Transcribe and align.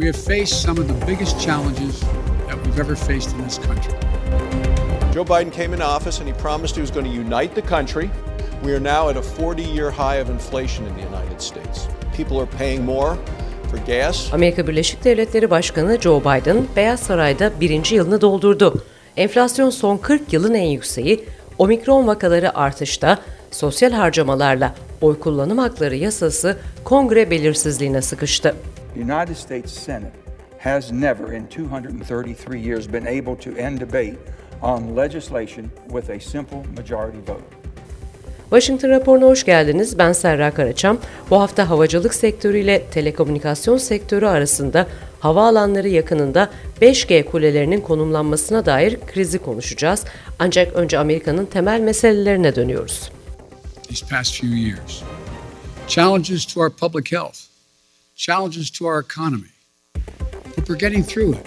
we 0.00 0.06
have 0.06 0.16
faced 0.16 0.62
some 0.62 0.78
of 0.78 0.88
the 0.88 1.06
biggest 1.06 1.38
challenges 1.38 2.00
that 2.46 2.56
we've 2.64 2.78
ever 2.78 2.96
faced 2.96 3.32
in 3.34 3.44
this 3.44 3.58
country. 3.58 3.92
Joe 5.12 5.24
Biden 5.24 5.52
came 5.52 5.74
into 5.74 5.84
office 5.84 6.20
and 6.20 6.28
he 6.28 6.32
promised 6.42 6.74
he 6.74 6.80
was 6.80 6.90
going 6.90 7.06
to 7.06 7.12
unite 7.12 7.54
the 7.54 7.62
country. 7.62 8.10
We 8.64 8.72
are 8.72 8.80
now 8.80 9.10
at 9.10 9.16
a 9.16 9.22
40 9.22 9.62
year 9.62 9.90
high 9.90 10.16
of 10.16 10.30
inflation 10.30 10.86
in 10.86 10.94
the 10.94 11.02
United 11.02 11.42
States. 11.42 11.86
People 12.16 12.40
are 12.40 12.46
paying 12.46 12.84
more 12.84 13.18
for 13.70 13.78
gas. 13.86 14.32
Amerika 14.32 14.66
Birleşik 14.66 15.04
Devletleri 15.04 15.50
Başkanı 15.50 16.00
Joe 16.00 16.20
Biden 16.20 16.66
Beyaz 16.76 17.00
Saray'da 17.00 17.60
birinci 17.60 17.94
yılını 17.94 18.20
doldurdu. 18.20 18.84
Enflasyon 19.16 19.70
son 19.70 19.96
40 19.96 20.32
yılın 20.32 20.54
en 20.54 20.66
yükseği, 20.66 21.24
omikron 21.58 22.06
vakaları 22.06 22.58
artışta, 22.58 23.18
sosyal 23.50 23.92
harcamalarla 23.92 24.74
oy 25.00 25.20
kullanım 25.20 25.58
hakları 25.58 25.96
yasası 25.96 26.56
kongre 26.84 27.30
belirsizliğine 27.30 28.02
sıkıştı. 28.02 28.54
The 28.94 29.00
United 29.00 29.36
States 29.36 29.72
Senate 29.72 30.12
has 30.58 30.92
never 30.92 31.32
in 31.32 31.46
233 31.46 32.60
years 32.60 32.92
been 32.92 33.06
able 33.06 33.36
to 33.36 33.56
end 33.56 33.80
debate 33.80 34.18
on 34.62 34.96
legislation 34.96 35.70
with 35.88 36.10
a 36.10 36.20
simple 36.20 36.64
majority 36.76 37.20
vote. 37.26 37.60
Washington 38.50 38.90
raporuna 38.90 39.24
hoş 39.24 39.44
geldiniz. 39.44 39.98
Ben 39.98 40.12
Serra 40.12 40.50
Karaçam. 40.50 40.98
Bu 41.30 41.40
hafta 41.40 41.70
havacılık 41.70 42.14
sektörüyle 42.14 42.86
telekomünikasyon 42.90 43.76
sektörü 43.76 44.26
arasında 44.26 44.86
havaalanları 45.20 45.88
yakınında 45.88 46.50
5G 46.80 47.24
kulelerinin 47.24 47.80
konumlanmasına 47.80 48.66
dair 48.66 48.98
krizi 49.06 49.38
konuşacağız. 49.38 50.04
Ancak 50.38 50.76
önce 50.76 50.98
Amerika'nın 50.98 51.46
temel 51.46 51.80
meselelerine 51.80 52.56
dönüyoruz. 52.56 53.10
These 53.88 54.06
past 54.06 54.40
few 54.40 54.56
years, 54.56 55.02
challenges 55.88 56.46
to 56.46 56.60
our 56.60 56.70
public 56.70 57.12
health, 57.12 57.49
challenges 58.20 58.70
to 58.70 58.86
our 58.86 59.00
economy, 59.00 59.50
but 60.56 60.68
we're 60.68 60.88
getting 60.88 61.02
through 61.02 61.30
it. 61.34 61.46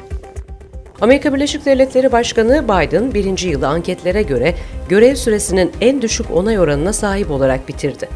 Amerika 1.01 1.33
Birleşik 1.33 1.65
Devletleri 1.65 2.11
Başkanı 2.11 2.63
Biden 2.63 3.13
birinci 3.13 3.47
yılı 3.47 3.67
anketlere 3.67 4.21
göre 4.21 4.55
görev 4.89 5.15
süresinin 5.15 5.71
en 5.81 6.01
düşük 6.01 6.31
onay 6.31 6.59
oranına 6.59 6.93
sahip 6.93 7.31
olarak 7.31 7.67
bitirdi. 7.67 8.09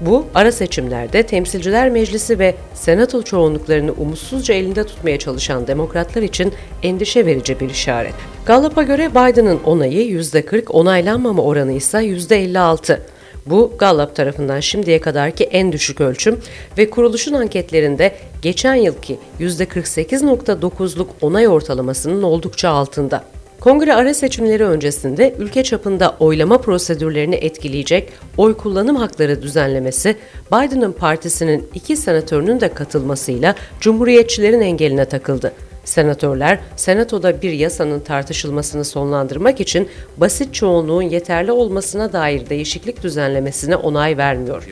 Bu, 0.00 0.26
ara 0.34 0.52
seçimlerde 0.52 1.22
Temsilciler 1.22 1.90
Meclisi 1.90 2.38
ve 2.38 2.54
Senato 2.74 3.22
çoğunluklarını 3.22 3.92
umutsuzca 3.92 4.54
elinde 4.54 4.84
tutmaya 4.84 5.18
çalışan 5.18 5.66
demokratlar 5.66 6.22
için 6.22 6.52
endişe 6.82 7.26
verici 7.26 7.60
bir 7.60 7.70
işaret. 7.70 8.14
Gallup'a 8.46 8.82
göre 8.82 9.10
Biden'ın 9.10 9.60
onayı 9.64 10.08
%40, 10.08 10.68
onaylanmama 10.68 11.42
oranı 11.42 11.72
ise 11.72 11.98
%56. 11.98 13.00
Bu 13.46 13.72
Gallup 13.78 14.16
tarafından 14.16 14.60
şimdiye 14.60 15.00
kadarki 15.00 15.44
en 15.44 15.72
düşük 15.72 16.00
ölçüm 16.00 16.40
ve 16.78 16.90
kuruluşun 16.90 17.32
anketlerinde 17.32 18.12
geçen 18.42 18.74
yılki 18.74 19.18
%48.9'luk 19.40 21.06
onay 21.20 21.48
ortalamasının 21.48 22.22
oldukça 22.22 22.68
altında. 22.68 23.24
Kongre 23.60 23.94
ara 23.94 24.14
seçimleri 24.14 24.64
öncesinde 24.64 25.34
ülke 25.38 25.62
çapında 25.62 26.16
oylama 26.20 26.58
prosedürlerini 26.58 27.34
etkileyecek 27.34 28.12
oy 28.36 28.56
kullanım 28.56 28.96
hakları 28.96 29.42
düzenlemesi 29.42 30.16
Biden'ın 30.52 30.92
partisinin 30.92 31.68
iki 31.74 31.96
senatörünün 31.96 32.60
de 32.60 32.74
katılmasıyla 32.74 33.54
Cumhuriyetçilerin 33.80 34.60
engeline 34.60 35.04
takıldı. 35.04 35.52
Senatörler, 35.86 36.60
Senato'da 36.76 37.42
bir 37.42 37.52
yasanın 37.52 38.00
tartışılmasını 38.00 38.84
sonlandırmak 38.84 39.60
için 39.60 39.88
basit 40.16 40.54
çoğunluğun 40.54 41.02
yeterli 41.02 41.52
olmasına 41.52 42.12
dair 42.12 42.50
değişiklik 42.50 43.02
düzenlemesine 43.02 43.76
onay 43.76 44.16
vermiyor. 44.16 44.68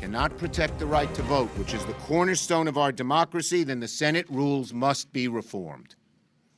Cannot 0.00 0.38
protect 0.40 0.78
the 0.78 0.86
right 0.86 1.16
to 1.16 1.22
vote, 1.28 1.48
which 1.56 1.74
is 1.74 1.80
the 1.82 2.08
cornerstone 2.08 2.70
of 2.70 2.76
our 2.76 2.98
democracy, 2.98 3.64
then 3.64 3.80
the 3.80 3.88
Senate 3.88 4.24
rules 4.34 4.72
must 4.72 5.14
be 5.14 5.20
reformed. 5.20 5.86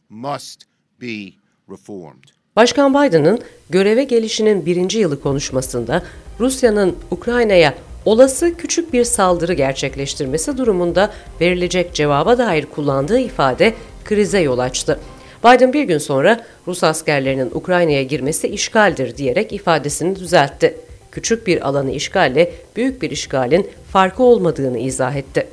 Must 0.08 0.62
be 1.00 1.32
reformed. 1.70 2.24
Başkan 2.56 2.94
Biden'ın 2.94 3.40
göreve 3.70 4.04
gelişinin 4.04 4.66
birinci 4.66 4.98
yılı 4.98 5.20
konuşmasında 5.20 6.02
Rusya'nın 6.40 6.96
Ukrayna'ya 7.10 7.74
olası 8.04 8.56
küçük 8.56 8.92
bir 8.92 9.04
saldırı 9.04 9.52
gerçekleştirmesi 9.52 10.58
durumunda 10.58 11.10
verilecek 11.40 11.94
cevaba 11.94 12.38
dair 12.38 12.66
kullandığı 12.66 13.18
ifade 13.18 13.74
krize 14.04 14.40
yol 14.40 14.58
açtı. 14.58 15.00
Biden 15.44 15.72
bir 15.72 15.84
gün 15.84 15.98
sonra 15.98 16.40
Rus 16.66 16.84
askerlerinin 16.84 17.50
Ukrayna'ya 17.54 18.02
girmesi 18.02 18.48
işgaldir 18.48 19.16
diyerek 19.16 19.52
ifadesini 19.52 20.16
düzeltti. 20.16 20.76
Küçük 21.12 21.46
bir 21.46 21.68
alanı 21.68 21.90
işgalle 21.90 22.52
büyük 22.76 23.02
bir 23.02 23.10
işgalin 23.10 23.70
farkı 23.92 24.22
olmadığını 24.22 24.78
izah 24.78 25.16
etti. 25.16 25.46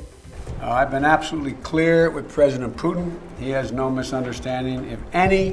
I've 0.62 0.92
been 0.92 1.02
absolutely 1.02 1.54
clear 1.70 2.12
with 2.12 2.34
President 2.34 2.78
Putin. 2.78 3.12
He 3.40 3.52
has 3.52 3.72
no 3.72 3.90
misunderstanding. 3.90 4.80
If 4.92 5.14
any 5.14 5.52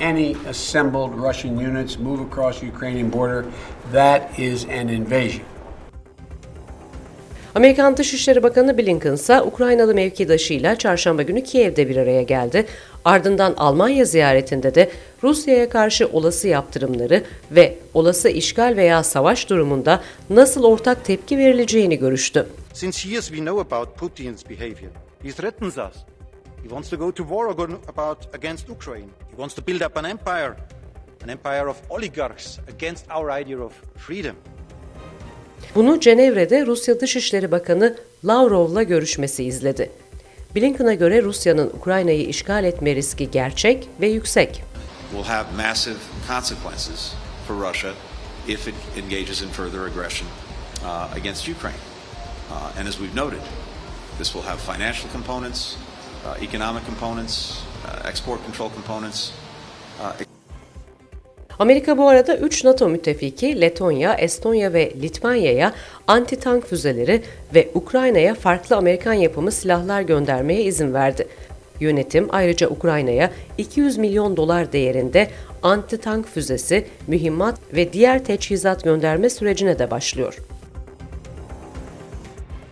any 0.00 0.36
assembled 0.50 1.12
Russian 1.28 1.56
units 1.56 1.98
move 1.98 2.20
across 2.20 2.60
the 2.60 2.66
Ukrainian 2.66 3.12
border, 3.12 3.44
that 3.92 4.38
is 4.38 4.64
an 4.64 4.88
invasion. 4.88 5.51
Amerikan 7.54 7.96
Dışişleri 7.96 8.42
Bakanı 8.42 8.78
Blinken 8.78 9.12
ise 9.12 9.40
Ukraynalı 9.40 9.94
mevkidaşıyla 9.94 10.78
çarşamba 10.78 11.22
günü 11.22 11.44
Kiev'de 11.44 11.88
bir 11.88 11.96
araya 11.96 12.22
geldi. 12.22 12.66
Ardından 13.04 13.54
Almanya 13.56 14.04
ziyaretinde 14.04 14.74
de 14.74 14.90
Rusya'ya 15.22 15.68
karşı 15.68 16.08
olası 16.08 16.48
yaptırımları 16.48 17.24
ve 17.50 17.78
olası 17.94 18.28
işgal 18.28 18.74
veya 18.76 19.02
savaş 19.02 19.50
durumunda 19.50 20.00
nasıl 20.30 20.64
ortak 20.64 21.04
tepki 21.04 21.38
verileceğini 21.38 21.98
görüştü. 21.98 22.46
Since 22.72 23.08
years 23.08 23.28
we 23.28 23.44
know 23.44 23.60
about 23.60 23.98
Putin's 23.98 24.50
behavior. 24.50 24.90
He 25.22 25.32
threatens 25.32 25.78
us. 25.78 25.96
He 26.62 26.68
wants 26.68 26.90
to 26.90 26.96
go 26.96 27.12
to 27.12 27.22
war 27.22 27.46
about 27.88 28.34
against 28.34 28.70
Ukraine. 28.70 29.08
He 29.30 29.36
wants 29.36 29.54
to 29.54 29.66
build 29.66 29.80
up 29.80 29.96
an 29.96 30.04
empire, 30.04 30.54
an 31.24 31.28
empire 31.28 31.68
of 31.68 31.76
oligarchs 31.90 32.58
against 32.68 33.06
our 33.10 33.40
idea 33.40 33.58
of 33.58 33.72
freedom. 33.96 34.36
Bunu 35.74 36.00
Cenevre'de 36.00 36.66
Rusya 36.66 37.00
Dışişleri 37.00 37.50
Bakanı 37.50 37.96
Lavrov'la 38.24 38.82
görüşmesi 38.82 39.44
izledi. 39.44 39.90
Blinken'a 40.56 40.94
göre 40.94 41.22
Rusya'nın 41.22 41.70
Ukrayna'yı 41.70 42.28
işgal 42.28 42.64
etme 42.64 42.94
riski 42.94 43.30
gerçek 43.30 43.88
ve 44.00 44.08
yüksek. 44.08 44.62
Will 45.10 45.24
have 45.24 45.46
massive 45.56 45.96
consequences 46.28 47.12
for 47.48 47.54
Russia 47.68 47.90
if 48.48 48.68
it 48.68 48.74
engages 48.96 49.42
in 49.42 49.48
further 49.48 49.86
aggression 49.86 50.28
uh, 50.84 51.16
against 51.16 51.48
Ukraine. 51.48 51.78
Uh, 52.50 52.78
and 52.78 52.88
as 52.88 52.98
we've 52.98 53.14
noted, 53.14 53.40
this 54.18 54.34
will 54.34 54.42
have 54.42 54.58
financial 54.60 55.10
components, 55.12 55.76
uh, 56.26 56.44
economic 56.44 56.84
components, 56.84 57.62
uh, 57.86 58.08
export 58.08 58.42
control 58.44 58.70
components. 58.70 59.32
Uh, 60.00 60.12
Amerika 61.58 61.98
bu 61.98 62.08
arada 62.08 62.36
3 62.36 62.64
NATO 62.64 62.88
müttefiki 62.88 63.60
Letonya, 63.60 64.14
Estonya 64.14 64.72
ve 64.72 64.92
Litvanya'ya 65.02 65.72
anti-tank 66.06 66.66
füzeleri 66.66 67.22
ve 67.54 67.68
Ukrayna'ya 67.74 68.34
farklı 68.34 68.76
Amerikan 68.76 69.12
yapımı 69.12 69.52
silahlar 69.52 70.02
göndermeye 70.02 70.62
izin 70.62 70.94
verdi. 70.94 71.28
Yönetim 71.80 72.28
ayrıca 72.30 72.68
Ukrayna'ya 72.68 73.30
200 73.58 73.98
milyon 73.98 74.36
dolar 74.36 74.72
değerinde 74.72 75.28
anti-tank 75.62 76.26
füzesi, 76.26 76.86
mühimmat 77.06 77.58
ve 77.74 77.92
diğer 77.92 78.24
teçhizat 78.24 78.84
gönderme 78.84 79.30
sürecine 79.30 79.78
de 79.78 79.90
başlıyor. 79.90 80.38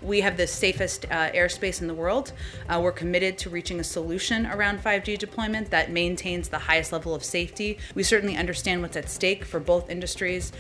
We 0.03 0.21
have 0.21 0.37
the 0.37 0.47
safest 0.47 1.07
uh, 1.11 1.31
airspace 1.31 1.81
in 1.81 1.89
the 1.89 1.95
world. 1.95 2.33
Uh, 2.69 2.81
we're 2.83 2.93
committed 2.93 3.39
to 3.39 3.51
reaching 3.51 3.81
a 3.81 3.85
solution 3.85 4.47
around 4.47 4.83
5G 4.85 5.19
deployment 5.19 5.71
that 5.71 5.91
maintains 5.91 6.49
the 6.49 6.59
highest 6.59 6.93
level 6.93 7.15
of 7.15 7.25
safety. 7.25 7.79
We 7.95 8.03
certainly 8.03 8.37
understand 8.37 8.83
what's 8.83 8.97
at 8.97 9.09
stake 9.09 9.45
for 9.45 9.61
both 9.61 9.91
industries. 9.91 10.53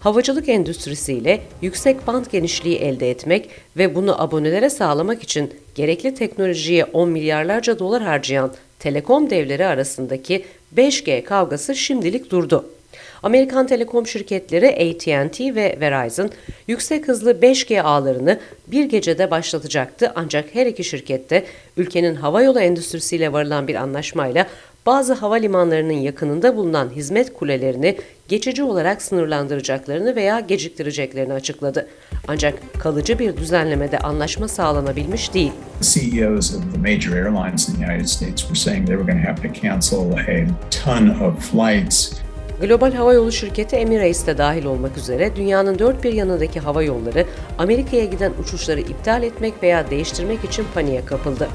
Havacılık 0.00 0.48
endüstrisiyle 0.48 1.40
yüksek 1.62 2.06
band 2.06 2.26
genişliği 2.26 2.76
elde 2.76 3.10
etmek 3.10 3.50
ve 3.76 3.94
bunu 3.94 4.22
abonelere 4.22 4.70
sağlamak 4.70 5.22
için 5.22 5.54
gerekli 5.74 6.14
teknolojiye 6.14 6.84
10 6.84 7.08
milyarlarca 7.08 7.78
dolar 7.78 8.02
harcayan 8.02 8.54
telekom 8.78 9.30
devleri 9.30 9.66
arasındaki 9.66 10.44
5G 10.76 11.24
kavgası 11.24 11.74
şimdilik 11.74 12.30
durdu. 12.30 12.77
Amerikan 13.22 13.66
telekom 13.66 14.06
şirketleri 14.06 14.68
AT&T 14.68 15.54
ve 15.54 15.76
Verizon 15.80 16.30
yüksek 16.68 17.08
hızlı 17.08 17.30
5G 17.30 17.80
ağlarını 17.80 18.38
bir 18.66 18.84
gecede 18.84 19.30
başlatacaktı 19.30 20.12
ancak 20.14 20.54
her 20.54 20.66
iki 20.66 20.84
şirkette 20.84 21.44
ülkenin 21.76 22.14
havayolu 22.14 22.60
endüstrisiyle 22.60 23.32
varılan 23.32 23.68
bir 23.68 23.74
anlaşmayla 23.74 24.46
bazı 24.86 25.14
havalimanlarının 25.14 25.92
yakınında 25.92 26.56
bulunan 26.56 26.90
hizmet 26.90 27.34
kulelerini 27.34 27.96
geçici 28.28 28.62
olarak 28.62 29.02
sınırlandıracaklarını 29.02 30.16
veya 30.16 30.40
geciktireceklerini 30.40 31.32
açıkladı. 31.32 31.88
Ancak 32.28 32.54
kalıcı 32.80 33.18
bir 33.18 33.36
düzenlemede 33.36 33.98
anlaşma 33.98 34.48
sağlanabilmiş 34.48 35.34
değil. 35.34 35.52
CEOs 35.80 36.54
of 36.54 36.62
the 36.74 36.78
major 36.78 37.12
airlines 37.12 37.68
in 37.68 37.74
the 37.74 37.92
United 37.92 38.06
States 38.06 38.40
were 38.40 38.54
saying 38.54 38.86
they 38.86 38.96
were 38.96 39.12
going 39.12 39.24
to 39.24 39.30
have 39.30 39.48
to 39.48 39.60
cancel 39.62 40.12
a 40.12 40.46
ton 40.84 41.08
of 41.08 41.50
flights 41.50 42.27
Global 42.60 42.92
hava 42.92 43.12
yolu 43.12 43.32
şirketi 43.32 43.76
Emirates 43.76 44.26
de 44.26 44.38
dahil 44.38 44.64
olmak 44.64 44.96
üzere 44.96 45.36
dünyanın 45.36 45.78
dört 45.78 46.04
bir 46.04 46.12
yanındaki 46.12 46.60
hava 46.60 46.82
yolları 46.82 47.26
Amerika'ya 47.58 48.04
giden 48.04 48.32
uçuşları 48.42 48.80
iptal 48.80 49.22
etmek 49.22 49.62
veya 49.62 49.90
değiştirmek 49.90 50.44
için 50.44 50.66
paniğe 50.74 51.04
kapıldı. 51.04 51.48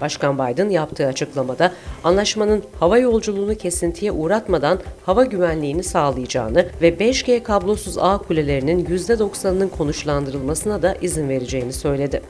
Başkan 0.00 0.38
Biden 0.38 0.68
yaptığı 0.68 1.06
açıklamada 1.06 1.72
anlaşmanın 2.04 2.64
hava 2.80 2.98
yolculuğunu 2.98 3.54
kesintiye 3.54 4.12
uğratmadan 4.12 4.78
hava 5.06 5.24
güvenliğini 5.24 5.82
sağlayacağını 5.82 6.66
ve 6.82 6.88
5G 6.88 7.42
kablosuz 7.42 7.98
ağ 7.98 8.18
kulelerinin 8.18 8.84
%90'ının 8.84 9.68
konuşlandırılmasına 9.68 10.82
da 10.82 10.94
izin 11.00 11.28
vereceğini 11.28 11.72
söyledi. 11.72 12.22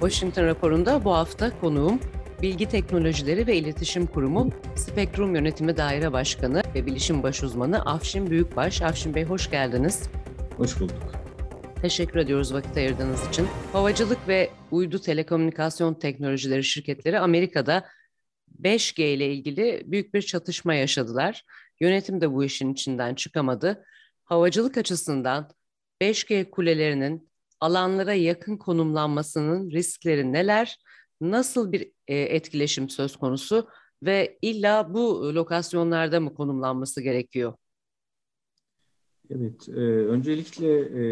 Washington 0.00 0.44
raporunda 0.44 1.04
bu 1.04 1.14
hafta 1.14 1.60
konuğum 1.60 2.00
Bilgi 2.42 2.68
Teknolojileri 2.68 3.46
ve 3.46 3.56
İletişim 3.56 4.06
Kurumu 4.06 4.50
Spektrum 4.76 5.34
Yönetimi 5.34 5.76
Daire 5.76 6.12
Başkanı 6.12 6.62
ve 6.74 6.86
Bilişim 6.86 7.22
Başuzmanı 7.22 7.84
Afşin 7.84 8.30
Büyükbaş. 8.30 8.82
Afşin 8.82 9.14
Bey 9.14 9.24
hoş 9.24 9.50
geldiniz. 9.50 10.10
Hoş 10.56 10.80
bulduk. 10.80 11.12
Teşekkür 11.82 12.20
ediyoruz 12.20 12.54
vakit 12.54 12.76
ayırdığınız 12.76 13.28
için. 13.28 13.46
Havacılık 13.72 14.28
ve 14.28 14.50
uydu 14.70 14.98
telekomünikasyon 14.98 15.94
teknolojileri 15.94 16.64
şirketleri 16.64 17.18
Amerika'da 17.18 17.84
5G 18.62 19.02
ile 19.02 19.32
ilgili 19.32 19.82
büyük 19.86 20.14
bir 20.14 20.22
çatışma 20.22 20.74
yaşadılar. 20.74 21.44
Yönetim 21.80 22.20
de 22.20 22.32
bu 22.32 22.44
işin 22.44 22.72
içinden 22.72 23.14
çıkamadı. 23.14 23.84
Havacılık 24.24 24.76
açısından 24.76 25.50
5G 26.02 26.50
kulelerinin 26.50 27.29
alanlara 27.60 28.14
yakın 28.14 28.56
konumlanmasının 28.56 29.70
riskleri 29.70 30.32
neler? 30.32 30.78
Nasıl 31.20 31.72
bir 31.72 31.92
e, 32.08 32.16
etkileşim 32.18 32.88
söz 32.88 33.16
konusu 33.16 33.68
ve 34.02 34.38
illa 34.42 34.94
bu 34.94 35.34
lokasyonlarda 35.34 36.20
mı 36.20 36.34
konumlanması 36.34 37.02
gerekiyor? 37.02 37.54
Evet, 39.30 39.68
e, 39.68 39.80
öncelikle 40.06 40.80
e, 40.80 41.04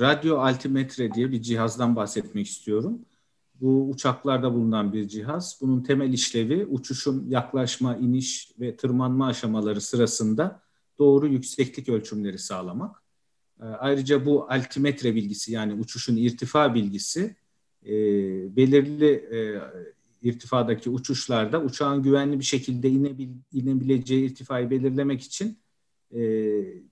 radyo 0.00 0.38
altimetre 0.38 1.14
diye 1.14 1.32
bir 1.32 1.42
cihazdan 1.42 1.96
bahsetmek 1.96 2.46
istiyorum. 2.46 2.98
Bu 3.60 3.90
uçaklarda 3.90 4.54
bulunan 4.54 4.92
bir 4.92 5.08
cihaz. 5.08 5.58
Bunun 5.60 5.82
temel 5.82 6.12
işlevi 6.12 6.66
uçuşun 6.66 7.26
yaklaşma, 7.28 7.96
iniş 7.96 8.52
ve 8.60 8.76
tırmanma 8.76 9.26
aşamaları 9.26 9.80
sırasında 9.80 10.62
doğru 10.98 11.26
yükseklik 11.26 11.88
ölçümleri 11.88 12.38
sağlamak. 12.38 13.03
E, 13.60 13.64
ayrıca 13.64 14.26
bu 14.26 14.46
altimetre 14.50 15.14
bilgisi 15.14 15.52
yani 15.52 15.72
uçuşun 15.74 16.16
irtifa 16.16 16.74
bilgisi 16.74 17.36
e, 17.86 17.92
belirli 18.56 19.10
e, 19.12 19.60
irtifadaki 20.22 20.90
uçuşlarda 20.90 21.60
uçağın 21.62 22.02
güvenli 22.02 22.38
bir 22.38 22.44
şekilde 22.44 22.88
inebil, 22.88 23.28
inebileceği 23.52 24.24
irtifayı 24.24 24.70
belirlemek 24.70 25.22
için 25.22 25.58
e, 26.16 26.20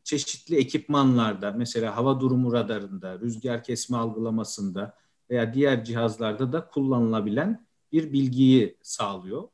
çeşitli 0.04 0.56
ekipmanlarda 0.56 1.52
mesela 1.52 1.96
hava 1.96 2.20
durumu 2.20 2.52
radarında, 2.52 3.20
rüzgar 3.20 3.64
kesme 3.64 3.96
algılamasında 3.96 4.94
veya 5.30 5.54
diğer 5.54 5.84
cihazlarda 5.84 6.52
da 6.52 6.66
kullanılabilen 6.66 7.66
bir 7.92 8.12
bilgiyi 8.12 8.76
sağlıyor. 8.82 9.48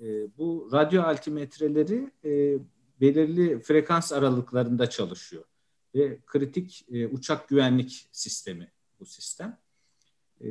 E, 0.00 0.38
bu 0.38 0.68
radyo 0.72 1.02
altimetreleri 1.02 2.10
e, 2.24 2.58
belirli 3.00 3.60
frekans 3.60 4.12
aralıklarında 4.12 4.90
çalışıyor 4.90 5.44
ve 5.94 6.18
kritik 6.26 6.86
e, 6.90 7.06
uçak 7.06 7.48
güvenlik 7.48 8.08
sistemi 8.12 8.72
bu 9.00 9.06
sistem. 9.06 9.58
E, 10.40 10.48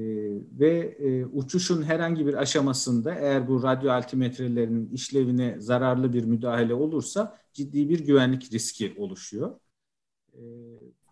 ve 0.60 0.98
e, 1.00 1.26
uçuşun 1.26 1.84
herhangi 1.84 2.28
bir 2.28 2.34
aşamasında 2.34 3.16
eğer 3.16 3.48
bu 3.48 3.64
radyo 3.64 3.92
altimetrelerinin 3.92 4.90
işlevine 4.90 5.56
zararlı 5.60 6.14
bir 6.14 6.24
müdahale 6.24 6.74
olursa 6.74 7.38
ciddi 7.54 7.90
bir 7.90 8.00
güvenlik 8.00 8.54
riski 8.54 8.96
oluşuyor. 8.98 9.60
E, 10.34 10.42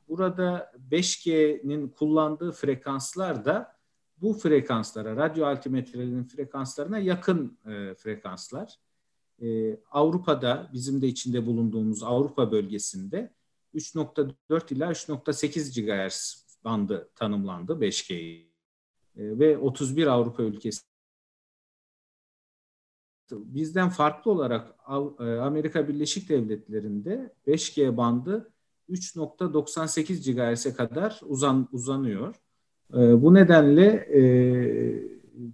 burada 0.07 0.71
5G'nin 0.91 1.87
kullandığı 1.87 2.51
frekanslar 2.51 3.45
da 3.45 3.75
bu 4.21 4.33
frekanslara, 4.33 5.15
radyo 5.15 5.45
altimetrelerin 5.45 6.23
frekanslarına 6.23 6.99
yakın 6.99 7.57
e, 7.65 7.95
frekanslar. 7.95 8.75
E, 9.41 9.77
Avrupa'da, 9.91 10.69
bizim 10.73 11.01
de 11.01 11.07
içinde 11.07 11.45
bulunduğumuz 11.45 12.03
Avrupa 12.03 12.51
bölgesinde 12.51 13.33
3.4 13.75 14.73
ila 14.73 14.91
3.8 14.91 15.81
GHz 15.81 16.45
bandı 16.63 17.09
tanımlandı 17.15 17.73
5G 17.73 18.13
e, 18.15 18.45
ve 19.15 19.57
31 19.57 20.07
Avrupa 20.07 20.43
ülkesi 20.43 20.81
bizden 23.31 23.89
farklı 23.89 24.31
olarak 24.31 24.75
e, 25.19 25.23
Amerika 25.23 25.87
Birleşik 25.87 26.29
Devletleri'nde 26.29 27.33
5G 27.47 27.97
bandı 27.97 28.51
3.98 28.89 30.53
GHz'e 30.53 30.73
kadar 30.73 31.19
uzan, 31.23 31.67
uzanıyor. 31.71 32.35
E, 32.93 33.21
bu 33.21 33.33
nedenle 33.33 33.85
e, 33.85 34.21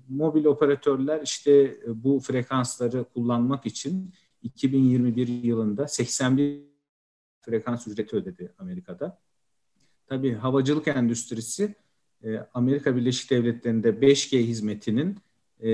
mobil 0.10 0.46
operatörler 0.46 1.22
işte 1.22 1.80
bu 1.88 2.20
frekansları 2.20 3.04
kullanmak 3.04 3.66
için 3.66 4.14
2021 4.44 5.28
yılında 5.28 5.88
81 5.88 6.71
frekans 7.42 7.88
ücreti 7.88 8.16
ödedi 8.16 8.54
Amerika'da. 8.60 9.20
Tabii 10.08 10.34
havacılık 10.34 10.88
endüstrisi 10.88 11.76
e, 12.24 12.48
Amerika 12.54 12.96
Birleşik 12.96 13.32
Devletleri'nde 13.32 13.90
5G 13.90 14.40
hizmetinin 14.40 15.18
e, 15.64 15.70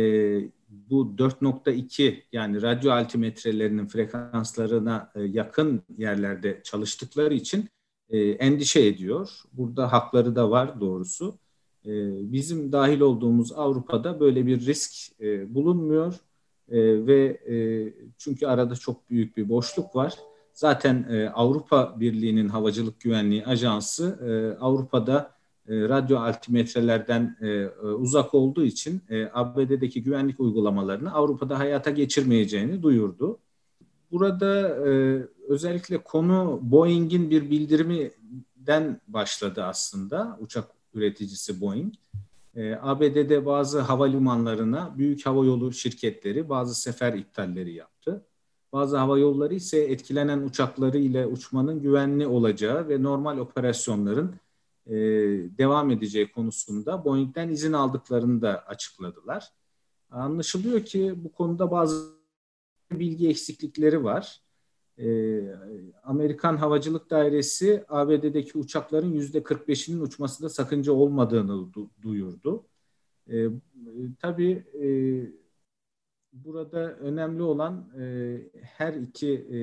bu 0.70 1.16
4.2 1.18 2.16
yani 2.32 2.62
radyo 2.62 2.92
altimetrelerinin 2.92 3.88
frekanslarına 3.88 5.12
e, 5.16 5.22
yakın 5.22 5.82
yerlerde 5.98 6.62
çalıştıkları 6.64 7.34
için 7.34 7.70
endişe 8.40 8.86
ediyor. 8.86 9.42
Burada 9.54 9.92
hakları 9.92 10.36
da 10.36 10.52
var 10.52 10.82
doğrusu. 10.82 11.40
Bizim 12.32 12.72
dahil 12.72 13.00
olduğumuz 13.00 13.52
Avrupa'da 13.52 14.20
böyle 14.20 14.46
bir 14.46 14.66
risk 14.66 15.20
bulunmuyor 15.48 16.16
ve 17.08 17.42
çünkü 18.18 18.46
arada 18.46 18.76
çok 18.76 19.10
büyük 19.10 19.38
bir 19.38 19.50
boşluk 19.50 19.96
var 19.96 20.18
Zaten 20.58 21.06
e, 21.10 21.30
Avrupa 21.30 22.00
Birliği'nin 22.00 22.50
Havacılık 22.50 23.00
Güvenliği 23.00 23.46
Ajansı 23.46 24.20
e, 24.28 24.62
Avrupa'da 24.64 25.32
e, 25.68 25.90
radyo 25.90 26.20
altimetrelerden 26.20 27.38
e, 27.42 27.48
e 27.48 27.68
uzak 27.82 28.34
olduğu 28.34 28.64
için 28.64 29.02
e, 29.10 29.30
ABD'deki 29.34 30.04
güvenlik 30.04 30.40
uygulamalarını 30.40 31.14
Avrupa'da 31.14 31.60
hayata 31.60 31.90
geçirmeyeceğini 31.90 32.84
duyurdu. 32.84 33.40
Burada 34.12 34.70
e, 34.88 35.22
özellikle 35.48 35.98
konu 35.98 36.60
Boeing'in 36.62 37.30
bir 37.30 37.50
bildiriminden 37.50 39.02
başladı 39.08 39.64
aslında 39.64 40.38
uçak 40.42 40.68
üreticisi 40.94 41.62
Boeing. 41.62 41.94
E, 42.56 42.76
ABD'de 42.82 43.46
bazı 43.46 43.80
havalimanlarına 43.80 44.96
büyük 44.98 45.26
havayolu 45.26 45.74
şirketleri 45.74 46.50
bazı 46.50 46.76
sefer 46.76 47.14
iptalleri 47.14 47.74
yaptı. 47.74 48.24
Bazı 48.78 48.98
hava 48.98 49.20
yolları 49.20 49.54
ise 49.56 49.80
etkilenen 49.80 50.42
uçakları 50.42 50.98
ile 50.98 51.26
uçmanın 51.26 51.82
güvenli 51.82 52.28
olacağı 52.28 52.90
ve 52.90 53.04
normal 53.04 53.38
operasyonların 53.38 54.36
e, 54.86 54.96
devam 55.58 55.92
edeceği 55.92 56.32
konusunda 56.32 57.06
Boeing'den 57.06 57.50
izin 57.50 57.74
aldıklarını 57.74 58.42
da 58.42 58.66
açıkladılar. 58.66 59.48
Anlaşılıyor 60.10 60.86
ki 60.86 61.14
bu 61.18 61.32
konuda 61.32 61.72
bazı 61.72 62.12
bilgi 62.92 63.30
eksiklikleri 63.30 64.04
var. 64.04 64.42
E, 64.98 65.08
Amerikan 66.04 66.58
Havacılık 66.58 67.10
Dairesi 67.10 67.84
ABD'deki 67.90 68.58
uçakların 68.58 69.14
yüzde 69.14 69.40
45'inin 69.40 70.02
uçmasında 70.02 70.50
sakınca 70.50 70.92
olmadığını 70.92 71.52
du- 71.52 71.90
duyurdu. 72.02 72.66
E, 73.32 73.48
tabii 74.22 74.64
e, 74.84 74.88
burada 76.44 76.94
önemli 76.94 77.42
olan 77.42 77.92
e, 78.00 78.38
her 78.62 78.94
iki 78.94 79.34
e, 79.34 79.60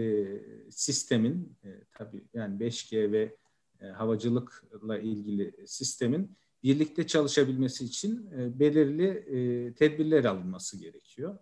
sistemin 0.70 1.56
e, 1.64 1.68
tabii 1.92 2.24
yani 2.34 2.58
5G 2.58 3.12
ve 3.12 3.36
e, 3.80 3.86
havacılıkla 3.86 4.98
ilgili 4.98 5.66
sistemin 5.66 6.36
birlikte 6.62 7.06
çalışabilmesi 7.06 7.84
için 7.84 8.30
e, 8.38 8.58
belirli 8.58 9.06
e, 9.06 9.74
tedbirler 9.74 10.24
alınması 10.24 10.80
gerekiyor. 10.80 11.38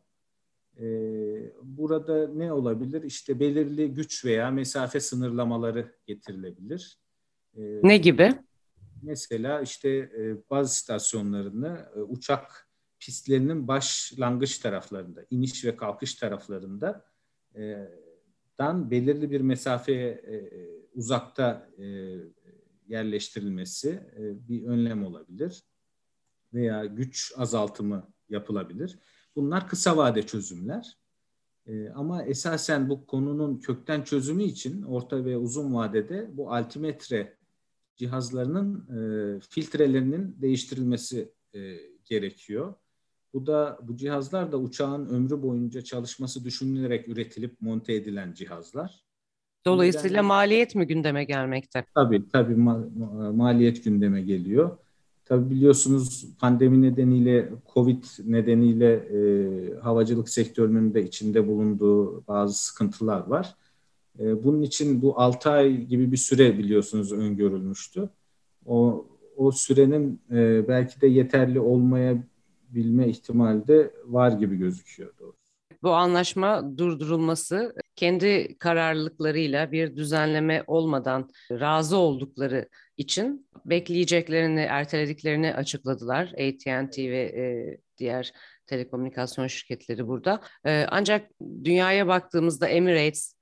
E, 0.81 0.85
burada 1.63 2.29
ne 2.29 2.53
olabilir? 2.53 3.03
İşte 3.03 3.41
belirli 3.41 3.95
güç 3.95 4.25
veya 4.25 4.51
mesafe 4.51 5.01
sınırlamaları 5.01 5.95
getirilebilir. 6.07 6.99
E, 7.57 7.61
ne 7.83 7.97
gibi? 7.97 8.35
Mesela 9.03 9.61
işte 9.61 9.89
e, 9.91 10.37
bazı 10.51 10.73
istasyonlarını 10.73 11.87
e, 11.97 12.01
uçak 12.01 12.69
pistlerinin 13.03 13.69
başlangıç 13.69 14.59
taraflarında, 14.59 15.25
iniş 15.31 15.65
ve 15.65 15.77
kalkış 15.77 16.15
taraflarında 16.15 17.05
e, 17.57 17.89
dan 18.59 18.91
belirli 18.91 19.31
bir 19.31 19.41
mesafeye 19.41 20.09
e, 20.09 20.51
uzakta 20.95 21.71
e, 21.79 21.85
yerleştirilmesi 22.89 23.91
e, 23.91 24.49
bir 24.49 24.65
önlem 24.65 25.05
olabilir 25.05 25.63
veya 26.55 26.85
güç 26.85 27.33
azaltımı 27.37 28.13
yapılabilir. 28.29 28.99
Bunlar 29.37 29.69
kısa 29.69 29.97
vade 29.97 30.23
çözümler. 30.23 30.99
E, 31.67 31.89
ama 31.89 32.23
esasen 32.23 32.89
bu 32.89 33.07
konunun 33.07 33.59
kökten 33.59 34.03
çözümü 34.03 34.43
için 34.43 34.83
orta 34.83 35.25
ve 35.25 35.37
uzun 35.37 35.75
vadede 35.75 36.31
bu 36.33 36.53
altimetre 36.53 37.37
cihazlarının 37.97 38.87
e, 38.89 39.41
filtrelerinin 39.41 40.37
değiştirilmesi 40.43 41.33
e, 41.55 41.77
gerekiyor. 42.05 42.75
Bu 43.35 43.47
da 43.47 43.79
bu 43.83 43.97
cihazlar 43.97 44.53
da 44.53 44.57
uçağın 44.57 45.07
ömrü 45.07 45.43
boyunca 45.43 45.83
çalışması 45.83 46.45
düşünülerek 46.45 47.09
üretilip 47.09 47.61
monte 47.61 47.95
edilen 47.95 48.33
cihazlar. 48.33 49.03
Dolayısıyla 49.67 50.17
Neden? 50.17 50.25
maliyet 50.25 50.75
mi 50.75 50.87
gündeme 50.87 51.25
gelmekte? 51.25 51.85
Tabii 51.95 52.29
tabii 52.29 52.55
ma- 52.55 53.37
maliyet 53.37 53.85
gündeme 53.85 54.23
geliyor. 54.23 54.77
Tabii 55.25 55.51
biliyorsunuz 55.51 56.27
pandemi 56.41 56.83
nedeniyle, 56.83 57.49
Covid 57.75 58.05
nedeniyle 58.25 58.93
e, 58.95 59.19
havacılık 59.81 60.29
sektörünün 60.29 60.95
de 60.95 61.05
içinde 61.05 61.49
bulunduğu 61.49 62.27
bazı 62.27 62.65
sıkıntılar 62.65 63.27
var. 63.27 63.55
E, 64.19 64.45
bunun 64.45 64.63
için 64.63 65.03
bu 65.03 65.21
6 65.21 65.51
ay 65.51 65.87
gibi 65.87 66.13
bir 66.13 66.17
süre 66.17 66.59
biliyorsunuz 66.59 67.13
öngörülmüştü. 67.13 68.09
O, 68.67 69.07
o 69.37 69.53
sürenin 69.53 70.21
e, 70.31 70.69
belki 70.69 71.01
de 71.01 71.07
yeterli 71.07 71.61
olmayabilme 72.73 73.09
ihtimali 73.09 73.69
de 73.69 73.91
var 74.05 74.33
gibi 74.33 74.57
gözüküyor 74.57 75.19
doğrusu. 75.19 75.43
Bu 75.83 75.91
anlaşma 75.91 76.79
durdurulması 76.79 77.75
kendi 77.97 78.59
kararlılıklarıyla 78.59 79.73
bir 79.73 79.97
düzenleme 79.97 80.65
olmadan 80.67 81.31
razı 81.51 81.97
oldukları 81.97 82.69
için 82.97 83.47
bekleyeceklerini, 83.65 84.61
ertelediklerini 84.61 85.55
açıkladılar. 85.55 86.27
AT&T 86.27 87.11
ve 87.11 87.23
e, 87.23 87.43
diğer 87.99 88.33
telekomünikasyon 88.67 89.47
şirketleri 89.47 90.07
burada. 90.09 90.41
E, 90.65 90.87
ancak 90.89 91.31
dünyaya 91.65 92.07
baktığımızda 92.07 92.69
Emirates, 92.69 93.35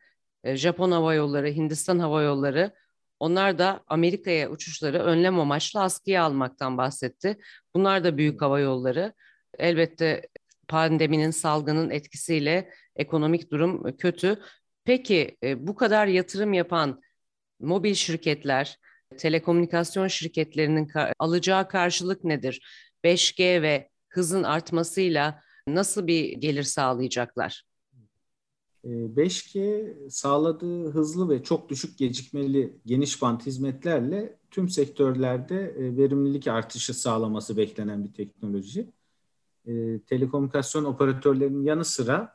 e, 0.44 0.56
Japon 0.56 0.90
Hava 0.90 1.14
Yolları, 1.14 1.48
Hindistan 1.48 1.98
Hava 1.98 2.22
Yolları 2.22 2.72
onlar 3.20 3.58
da 3.58 3.84
Amerika'ya 3.86 4.50
uçuşları 4.50 4.98
önlem 4.98 5.40
amaçlı 5.40 5.82
askıya 5.82 6.24
almaktan 6.24 6.78
bahsetti. 6.78 7.38
Bunlar 7.74 8.04
da 8.04 8.18
büyük 8.18 8.42
hava 8.42 8.60
yolları. 8.60 9.14
Elbette 9.58 10.28
pandeminin 10.68 11.30
salgının 11.30 11.90
etkisiyle 11.90 12.70
ekonomik 12.96 13.50
durum 13.50 13.96
kötü. 13.96 14.40
Peki 14.84 15.36
e, 15.42 15.66
bu 15.66 15.74
kadar 15.74 16.06
yatırım 16.06 16.52
yapan 16.52 17.00
mobil 17.60 17.94
şirketler, 17.94 18.78
telekomünikasyon 19.18 20.08
şirketlerinin 20.08 20.90
alacağı 21.18 21.68
karşılık 21.68 22.24
nedir? 22.24 22.60
5G 23.04 23.62
ve 23.62 23.88
hızın 24.08 24.42
artmasıyla 24.42 25.42
nasıl 25.66 26.06
bir 26.06 26.32
gelir 26.32 26.62
sağlayacaklar? 26.62 27.69
5G 28.84 29.60
ee, 29.60 30.10
sağladığı 30.10 30.90
hızlı 30.90 31.28
ve 31.28 31.42
çok 31.42 31.68
düşük 31.68 31.98
gecikmeli 31.98 32.78
geniş 32.86 33.22
bant 33.22 33.46
hizmetlerle 33.46 34.36
tüm 34.50 34.68
sektörlerde 34.68 35.74
e, 35.78 35.96
verimlilik 35.96 36.48
artışı 36.48 36.94
sağlaması 36.94 37.56
beklenen 37.56 38.04
bir 38.04 38.12
teknoloji. 38.12 38.92
Ee, 39.66 40.00
telekomünikasyon 40.06 40.84
operatörlerinin 40.84 41.62
yanı 41.62 41.84
sıra 41.84 42.34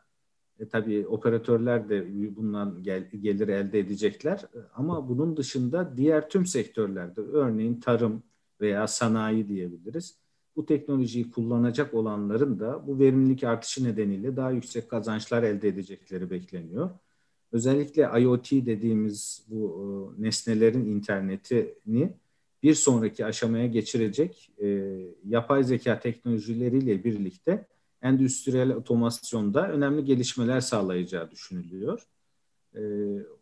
e, 0.60 0.68
tabii 0.68 1.08
operatörler 1.08 1.90
de 1.90 2.08
bundan 2.36 2.84
gel, 2.84 3.10
gelir 3.12 3.48
elde 3.48 3.80
edecekler. 3.80 4.42
Ama 4.74 5.10
bunun 5.10 5.38
dışında 5.38 5.98
diğer 5.98 6.30
tüm 6.30 6.46
sektörlerde 6.46 7.22
örneğin 7.22 7.80
tarım 7.80 8.24
veya 8.62 8.88
sanayi 8.88 9.48
diyebiliriz 9.48 10.25
bu 10.56 10.66
teknolojiyi 10.66 11.32
kullanacak 11.32 11.94
olanların 11.94 12.60
da 12.60 12.88
bu 12.88 13.00
verimlilik 13.00 13.44
artışı 13.44 13.84
nedeniyle 13.84 14.36
daha 14.36 14.52
yüksek 14.52 14.90
kazançlar 14.90 15.44
elde 15.44 15.68
edecekleri 15.68 16.30
bekleniyor. 16.30 16.90
Özellikle 17.52 18.10
IoT 18.22 18.52
dediğimiz 18.52 19.46
bu 19.48 20.16
e, 20.20 20.24
nesnelerin 20.24 20.86
internetini 20.86 22.14
bir 22.64 22.74
sonraki 22.74 23.26
aşamaya 23.26 23.68
geçirecek 23.68 24.52
e, 24.62 24.98
yapay 25.28 25.64
zeka 25.64 26.00
teknolojileriyle 26.00 27.04
birlikte 27.04 27.68
endüstriyel 28.02 28.72
otomasyonda 28.72 29.72
önemli 29.72 30.06
gelişmeler 30.06 30.62
sağlayacağı 30.62 31.32
düşünülüyor. 31.32 32.08
E, 32.76 32.82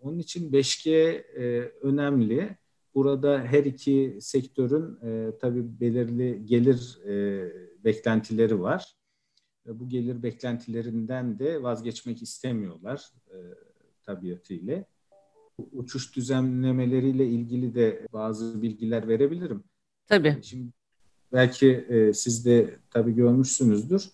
onun 0.01 0.19
için 0.19 0.51
5G 0.51 0.89
e, 0.89 1.71
önemli. 1.81 2.57
Burada 2.95 3.39
her 3.39 3.63
iki 3.63 4.17
sektörün 4.21 4.97
e, 5.03 5.37
tabii 5.37 5.79
belirli 5.79 6.45
gelir 6.45 6.99
e, 7.07 7.45
beklentileri 7.83 8.61
var. 8.61 8.95
E, 9.67 9.79
bu 9.79 9.89
gelir 9.89 10.23
beklentilerinden 10.23 11.39
de 11.39 11.63
vazgeçmek 11.63 12.21
istemiyorlar 12.21 13.09
e, 13.27 13.37
tabiatıyla. 14.03 14.85
Uçuş 15.71 16.15
düzenlemeleriyle 16.15 17.27
ilgili 17.27 17.75
de 17.75 18.07
bazı 18.13 18.61
bilgiler 18.61 19.07
verebilirim. 19.07 19.63
Tabii. 20.07 20.37
Şimdi 20.41 20.71
belki 21.33 21.69
e, 21.69 22.13
siz 22.13 22.45
de 22.45 22.79
tabii 22.89 23.15
görmüşsünüzdür. 23.15 24.09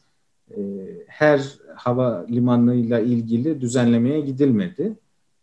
E, 0.51 0.59
her 1.07 1.59
hava 1.75 2.25
limanıyla 2.29 2.99
ilgili 2.99 3.61
düzenlemeye 3.61 4.21
gidilmedi. 4.21 4.97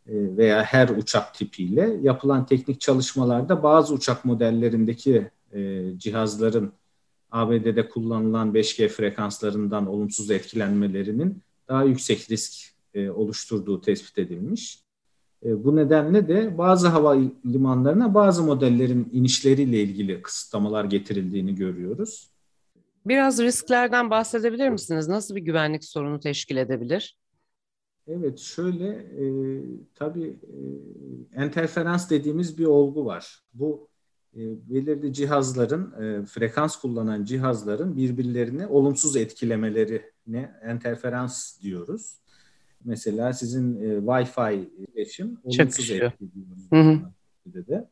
E, 0.08 0.36
veya 0.36 0.62
her 0.62 0.88
uçak 0.88 1.34
tipiyle 1.34 1.96
yapılan 2.02 2.46
teknik 2.46 2.80
çalışmalarda 2.80 3.62
bazı 3.62 3.94
uçak 3.94 4.24
modellerindeki 4.24 5.30
e, 5.52 5.82
cihazların 5.96 6.72
ABD'de 7.30 7.88
kullanılan 7.88 8.54
5G 8.54 8.88
frekanslarından 8.88 9.86
olumsuz 9.86 10.30
etkilenmelerinin 10.30 11.42
daha 11.68 11.84
yüksek 11.84 12.30
risk 12.30 12.52
e, 12.94 13.10
oluşturduğu 13.10 13.80
tespit 13.80 14.18
edilmiş. 14.18 14.78
bu 15.42 15.76
nedenle 15.76 16.28
de 16.28 16.58
bazı 16.58 16.88
hava 16.88 17.16
limanlarına 17.46 18.14
bazı 18.14 18.42
modellerin 18.42 19.08
inişleriyle 19.12 19.82
ilgili 19.82 20.22
kısıtlamalar 20.22 20.84
getirildiğini 20.84 21.54
görüyoruz. 21.54 22.30
Biraz 23.06 23.38
risklerden 23.38 24.10
bahsedebilir 24.10 24.68
misiniz? 24.68 25.08
Nasıl 25.08 25.36
bir 25.36 25.40
güvenlik 25.40 25.84
sorunu 25.84 26.20
teşkil 26.20 26.56
edebilir? 26.56 27.16
Evet 28.08 28.38
şöyle 28.38 28.88
e, 28.88 29.26
tabii 29.94 30.36
e, 31.36 31.44
interferans 31.44 32.10
dediğimiz 32.10 32.58
bir 32.58 32.64
olgu 32.64 33.04
var. 33.04 33.42
Bu 33.54 33.88
e, 34.36 34.40
belirli 34.70 35.12
cihazların 35.12 36.02
e, 36.02 36.26
frekans 36.26 36.76
kullanan 36.76 37.24
cihazların 37.24 37.96
birbirlerini 37.96 38.66
olumsuz 38.66 39.16
etkilemelerine 39.16 40.52
interferans 40.72 41.60
diyoruz. 41.60 42.16
Mesela 42.84 43.32
sizin 43.32 43.76
e, 43.76 43.98
Wi-Fi 43.98 44.68
iletişim 44.78 45.38
olumsuz 45.44 45.90
etkiliyor. 45.90 46.12
De. 47.46 47.88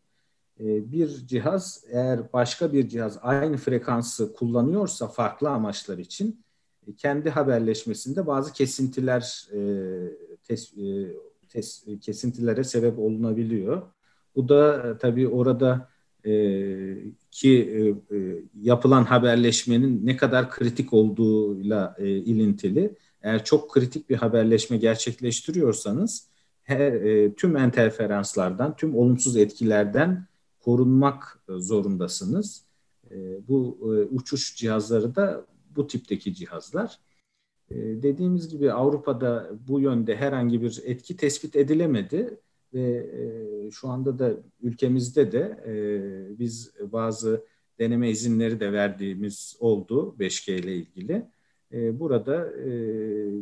E, 0.61 0.93
bir 0.93 1.09
cihaz 1.09 1.85
eğer 1.91 2.33
başka 2.33 2.73
bir 2.73 2.89
cihaz 2.89 3.19
aynı 3.23 3.57
frekansı 3.57 4.33
kullanıyorsa 4.33 5.09
farklı 5.09 5.51
amaçlar 5.51 5.99
için 5.99 6.44
kendi 6.97 7.31
haberleşmesinde 7.31 8.27
bazı 8.27 8.53
kesintiler 8.53 9.47
e, 9.53 9.59
tes, 10.45 10.73
e, 10.79 11.13
tes, 11.49 11.85
kesintilere 12.01 12.65
sebep 12.65 12.99
olunabiliyor. 12.99 13.83
Bu 14.37 14.49
da 14.49 14.89
e, 14.89 14.99
tabii 14.99 15.29
orada 15.29 15.89
e, 16.27 16.33
ki 17.31 17.59
e, 18.11 18.17
e, 18.17 18.45
yapılan 18.61 19.05
haberleşmenin 19.05 20.07
ne 20.07 20.17
kadar 20.17 20.51
kritik 20.51 20.93
olduğuyla 20.93 21.97
e, 21.99 22.09
ilintili. 22.09 22.95
Eğer 23.23 23.45
çok 23.45 23.73
kritik 23.73 24.11
bir 24.11 24.17
haberleşme 24.17 24.77
gerçekleştiriyorsanız 24.77 26.29
her, 26.63 26.93
e, 26.93 27.35
tüm 27.35 27.57
interferanslardan, 27.57 28.77
tüm 28.77 28.97
olumsuz 28.97 29.37
etkilerden 29.37 30.27
korunmak 30.61 31.41
zorundasınız. 31.49 32.65
E, 33.11 33.49
bu 33.49 33.79
e, 33.83 34.15
uçuş 34.15 34.57
cihazları 34.57 35.15
da 35.15 35.47
bu 35.77 35.87
tipteki 35.87 36.35
cihazlar. 36.35 36.99
E, 37.71 37.77
dediğimiz 37.77 38.49
gibi 38.49 38.73
Avrupa'da 38.73 39.51
bu 39.69 39.81
yönde 39.81 40.17
herhangi 40.17 40.63
bir 40.63 40.83
etki 40.85 41.17
tespit 41.17 41.57
edilemedi 41.57 42.41
ve 42.75 42.83
e, 42.87 43.71
şu 43.71 43.89
anda 43.89 44.19
da 44.19 44.37
ülkemizde 44.63 45.33
de 45.33 45.65
e, 45.67 45.75
biz 46.39 46.73
bazı 46.93 47.45
deneme 47.79 48.11
izinleri 48.11 48.61
de 48.61 48.73
verdiğimiz 48.73 49.57
oldu 49.61 50.17
5G 50.19 50.53
ile 50.53 50.77
ilgili. 50.77 51.27
E, 51.75 52.01
burada 52.01 52.53
e, 52.53 52.69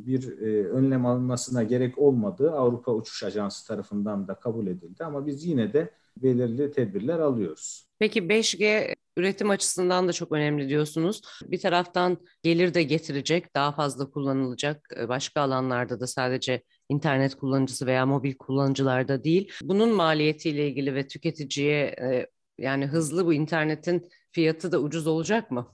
bir 0.07 0.39
e, 0.39 0.69
önlem 0.69 1.07
alınmasına 1.07 1.63
gerek 1.63 1.99
olmadığı 1.99 2.53
Avrupa 2.53 2.93
Uçuş 2.93 3.23
Ajansı 3.23 3.67
tarafından 3.67 4.29
da 4.29 4.35
kabul 4.35 4.67
edildi 4.67 5.05
ama 5.05 5.27
biz 5.27 5.47
yine 5.47 5.73
de 5.73 5.91
belirli 6.17 6.73
tedbirler 6.73 7.19
alıyoruz. 7.19 7.87
Peki 7.99 8.29
5G 8.29 8.95
üretim 9.17 9.51
açısından 9.51 10.09
da 10.09 10.13
çok 10.13 10.33
önemli 10.33 10.69
diyorsunuz. 10.69 11.23
Bir 11.43 11.61
taraftan 11.61 12.19
gelir 12.43 12.75
de 12.75 12.83
getirecek, 12.83 13.55
daha 13.55 13.73
fazla 13.73 14.11
kullanılacak 14.11 14.89
e, 14.97 15.09
başka 15.09 15.41
alanlarda 15.41 16.01
da 16.01 16.07
sadece 16.07 16.63
internet 16.89 17.35
kullanıcısı 17.35 17.87
veya 17.87 18.07
mobil 18.07 18.35
kullanıcılarda 18.35 19.25
değil. 19.25 19.53
Bunun 19.63 19.95
maliyetiyle 19.95 20.69
ilgili 20.69 20.95
ve 20.95 21.09
tüketiciye 21.09 21.81
e, 21.83 22.27
yani 22.59 22.87
hızlı 22.87 23.27
bu 23.27 23.35
internetin 23.35 24.09
fiyatı 24.33 24.73
da 24.73 24.79
ucuz 24.79 25.07
olacak 25.07 25.51
mı? 25.51 25.69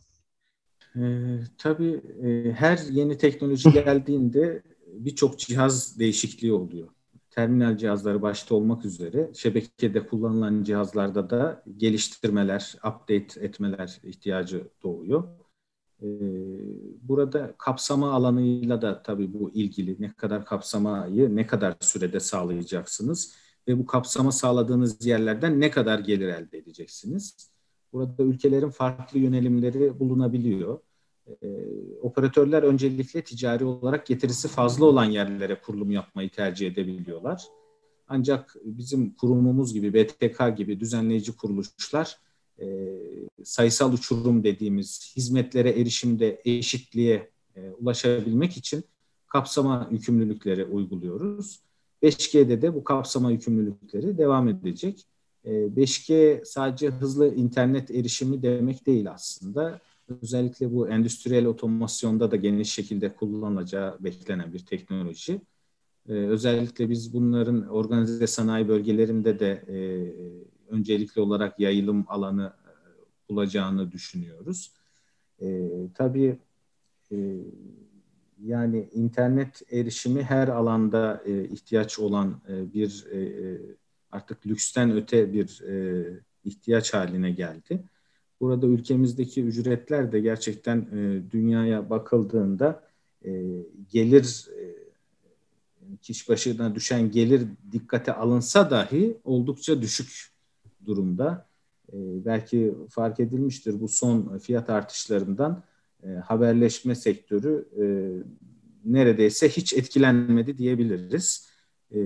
Ee, 0.96 1.38
tabii 1.58 2.00
e, 2.22 2.52
her 2.52 2.78
yeni 2.90 3.18
teknoloji 3.18 3.72
geldiğinde 3.72 4.62
birçok 4.86 5.38
cihaz 5.38 5.98
değişikliği 5.98 6.52
oluyor. 6.52 6.88
Terminal 7.30 7.76
cihazları 7.76 8.22
başta 8.22 8.54
olmak 8.54 8.84
üzere 8.84 9.30
şebekede 9.34 10.06
kullanılan 10.06 10.62
cihazlarda 10.62 11.30
da 11.30 11.62
geliştirmeler, 11.76 12.74
update 12.78 13.40
etmeler 13.40 14.00
ihtiyacı 14.02 14.68
doğuyor. 14.82 15.24
Ee, 16.02 16.06
burada 17.02 17.54
kapsama 17.58 18.12
alanıyla 18.12 18.82
da 18.82 19.02
tabii 19.02 19.32
bu 19.34 19.50
ilgili. 19.50 19.96
Ne 19.98 20.12
kadar 20.12 20.44
kapsamayı 20.44 21.36
ne 21.36 21.46
kadar 21.46 21.74
sürede 21.80 22.20
sağlayacaksınız 22.20 23.34
ve 23.68 23.78
bu 23.78 23.86
kapsama 23.86 24.32
sağladığınız 24.32 25.06
yerlerden 25.06 25.60
ne 25.60 25.70
kadar 25.70 25.98
gelir 25.98 26.28
elde 26.28 26.58
edeceksiniz? 26.58 27.50
Burada 27.92 28.22
ülkelerin 28.22 28.70
farklı 28.70 29.18
yönelimleri 29.18 30.00
bulunabiliyor. 30.00 30.78
Ee, 31.42 31.46
operatörler 32.02 32.62
öncelikle 32.62 33.22
ticari 33.22 33.64
olarak 33.64 34.06
getirisi 34.06 34.48
fazla 34.48 34.84
olan 34.84 35.04
yerlere 35.04 35.60
kurulum 35.60 35.90
yapmayı 35.90 36.30
tercih 36.30 36.66
edebiliyorlar. 36.66 37.44
Ancak 38.08 38.56
bizim 38.64 39.14
kurumumuz 39.14 39.74
gibi, 39.74 39.94
BTK 39.94 40.56
gibi 40.56 40.80
düzenleyici 40.80 41.36
kuruluşlar 41.36 42.18
e, 42.60 42.66
sayısal 43.44 43.92
uçurum 43.92 44.44
dediğimiz 44.44 45.12
hizmetlere 45.16 45.80
erişimde 45.80 46.42
eşitliğe 46.44 47.30
e, 47.56 47.70
ulaşabilmek 47.70 48.56
için 48.56 48.84
kapsama 49.26 49.88
yükümlülükleri 49.90 50.64
uyguluyoruz. 50.64 51.60
5G'de 52.02 52.62
de 52.62 52.74
bu 52.74 52.84
kapsama 52.84 53.30
yükümlülükleri 53.30 54.18
devam 54.18 54.48
edecek. 54.48 55.06
5G 55.44 56.14
e, 56.14 56.44
sadece 56.44 56.90
hızlı 56.90 57.34
internet 57.34 57.90
erişimi 57.90 58.42
demek 58.42 58.86
değil 58.86 59.10
aslında. 59.10 59.80
Özellikle 60.22 60.72
bu 60.72 60.88
endüstriyel 60.88 61.46
otomasyonda 61.46 62.30
da 62.30 62.36
geniş 62.36 62.72
şekilde 62.72 63.14
kullanılacağı 63.14 63.96
beklenen 64.00 64.52
bir 64.52 64.66
teknoloji. 64.66 65.40
Ee, 66.08 66.12
özellikle 66.12 66.90
biz 66.90 67.12
bunların 67.12 67.68
organize 67.68 68.26
sanayi 68.26 68.68
bölgelerinde 68.68 69.38
de 69.38 69.64
e, 69.68 69.78
öncelikli 70.68 71.20
olarak 71.20 71.60
yayılım 71.60 72.04
alanı 72.08 72.52
e, 72.64 72.70
bulacağını 73.28 73.92
düşünüyoruz. 73.92 74.72
E, 75.40 75.68
tabii 75.94 76.38
yani 78.38 78.88
internet 78.92 79.62
erişimi 79.72 80.22
her 80.22 80.48
alanda 80.48 81.22
e, 81.26 81.44
ihtiyaç 81.44 81.98
olan 81.98 82.40
bir 82.48 83.06
e 83.12 83.58
artık 84.12 84.46
lüksten 84.46 84.90
öte 84.90 85.32
bir 85.32 85.62
e, 85.68 86.04
ihtiyaç 86.44 86.94
haline 86.94 87.30
geldi. 87.30 87.84
Burada 88.40 88.66
ülkemizdeki 88.66 89.44
ücretler 89.44 90.12
de 90.12 90.20
gerçekten 90.20 90.78
e, 90.78 91.30
dünyaya 91.30 91.90
bakıldığında 91.90 92.84
e, 93.24 93.30
gelir 93.92 94.48
e, 94.60 94.78
kişi 96.02 96.28
başına 96.28 96.74
düşen 96.74 97.10
gelir 97.10 97.42
dikkate 97.72 98.12
alınsa 98.12 98.70
dahi 98.70 99.16
oldukça 99.24 99.82
düşük 99.82 100.28
durumda. 100.86 101.46
E, 101.92 101.96
belki 102.24 102.74
fark 102.90 103.20
edilmiştir 103.20 103.80
bu 103.80 103.88
son 103.88 104.38
fiyat 104.38 104.70
artışlarından 104.70 105.62
e, 106.02 106.08
haberleşme 106.08 106.94
sektörü 106.94 107.68
e, 107.80 107.84
neredeyse 108.84 109.48
hiç 109.48 109.72
etkilenmedi 109.72 110.58
diyebiliriz. 110.58 111.47
E, 111.94 111.98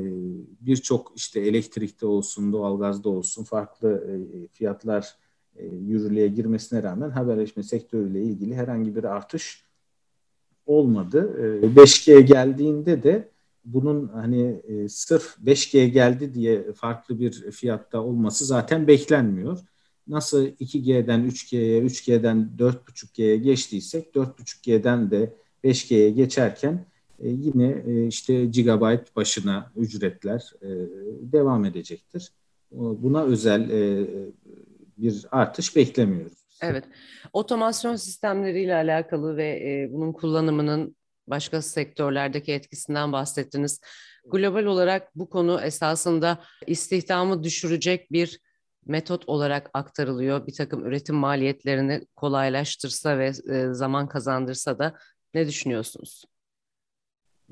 Birçok 0.61 1.13
işte 1.17 1.41
elektrikte 1.41 2.07
olsun, 2.07 2.53
doğalgazda 2.53 3.09
olsun 3.09 3.45
farklı 3.45 3.91
e, 3.91 4.47
fiyatlar 4.47 5.15
e, 5.57 5.67
yürürlüğe 5.67 6.29
girmesine 6.29 6.83
rağmen 6.83 7.11
haberleşme 7.11 7.63
sektörüyle 7.63 8.23
ilgili 8.23 8.55
herhangi 8.55 8.97
bir 8.97 9.05
artış 9.05 9.65
olmadı. 10.67 11.37
E, 11.63 11.67
5G 11.67 12.21
geldiğinde 12.21 13.03
de 13.03 13.29
bunun 13.65 14.09
hani 14.09 14.63
e, 14.69 14.89
sırf 14.89 15.37
5G 15.45 15.85
geldi 15.87 16.35
diye 16.35 16.73
farklı 16.73 17.21
bir 17.21 17.51
fiyatta 17.51 18.01
olması 18.01 18.45
zaten 18.45 18.87
beklenmiyor. 18.87 19.59
Nasıl 20.07 20.47
2G'den 20.47 21.31
3G'ye, 21.31 21.83
3G'den 21.83 22.51
4.5G'ye 22.59 23.37
geçtiysek 23.37 24.15
4.5G'den 24.15 25.11
de 25.11 25.35
5G'ye 25.65 26.11
geçerken 26.11 26.87
e, 27.19 27.29
yine 27.29 27.83
e, 27.87 28.07
işte 28.07 28.45
gigabyte 28.45 29.05
başına 29.17 29.73
ücretler 29.77 30.53
e, 30.63 30.69
devam 31.33 31.65
edecektir. 31.65 32.33
Buna 32.73 33.23
özel 33.25 33.71
e, 33.71 34.07
bir 34.99 35.27
artış 35.31 35.77
beklemiyoruz. 35.77 36.43
Evet, 36.63 36.85
otomasyon 37.33 37.97
sistemleriyle 37.97 38.75
alakalı 38.75 39.37
ve 39.37 39.49
e, 39.49 39.93
bunun 39.93 40.13
kullanımının 40.13 40.97
başka 41.27 41.63
sektörlerdeki 41.63 42.53
etkisinden 42.53 43.13
bahsettiniz. 43.13 43.81
Global 44.33 44.65
olarak 44.65 45.17
bu 45.17 45.31
konu 45.31 45.61
esasında 45.61 46.41
istihdamı 46.67 47.43
düşürecek 47.45 48.13
bir 48.13 48.41
metot 48.87 49.29
olarak 49.29 49.71
aktarılıyor. 49.75 50.47
Bir 50.47 50.55
takım 50.55 50.87
üretim 50.87 51.17
maliyetlerini 51.17 52.07
kolaylaştırsa 52.17 53.19
ve 53.19 53.33
e, 53.51 53.73
zaman 53.73 54.09
kazandırsa 54.09 54.79
da 54.79 54.95
ne 55.35 55.47
düşünüyorsunuz? 55.47 56.25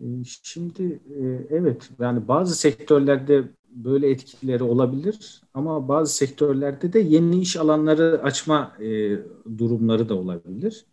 Ee, 0.00 0.24
şimdi 0.42 1.00
e, 1.20 1.46
evet 1.50 1.90
yani 2.00 2.28
bazı 2.28 2.54
sektörlerde 2.54 3.44
böyle 3.70 4.10
etkileri 4.10 4.62
olabilir 4.62 5.42
ama 5.54 5.88
bazı 5.88 6.14
sektörlerde 6.14 6.92
de 6.92 7.00
yeni 7.00 7.40
iş 7.40 7.56
alanları 7.56 8.20
açma 8.22 8.76
e, 8.80 9.18
durumları 9.58 10.08
da 10.08 10.14
olabilir. 10.14 10.86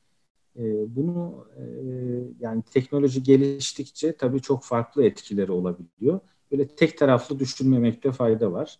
E, 0.56 0.96
bunu 0.96 1.48
yani 2.40 2.64
teknoloji 2.74 3.24
geliştikçe 3.24 4.14
tabii 4.14 4.42
çok 4.42 4.64
farklı 4.64 5.04
etkileri 5.04 5.52
olabiliyor. 5.52 6.20
Böyle 6.52 6.68
tek 6.68 6.98
taraflı 6.98 7.40
düşünmemekte 7.40 8.12
fayda 8.12 8.52
var. 8.52 8.80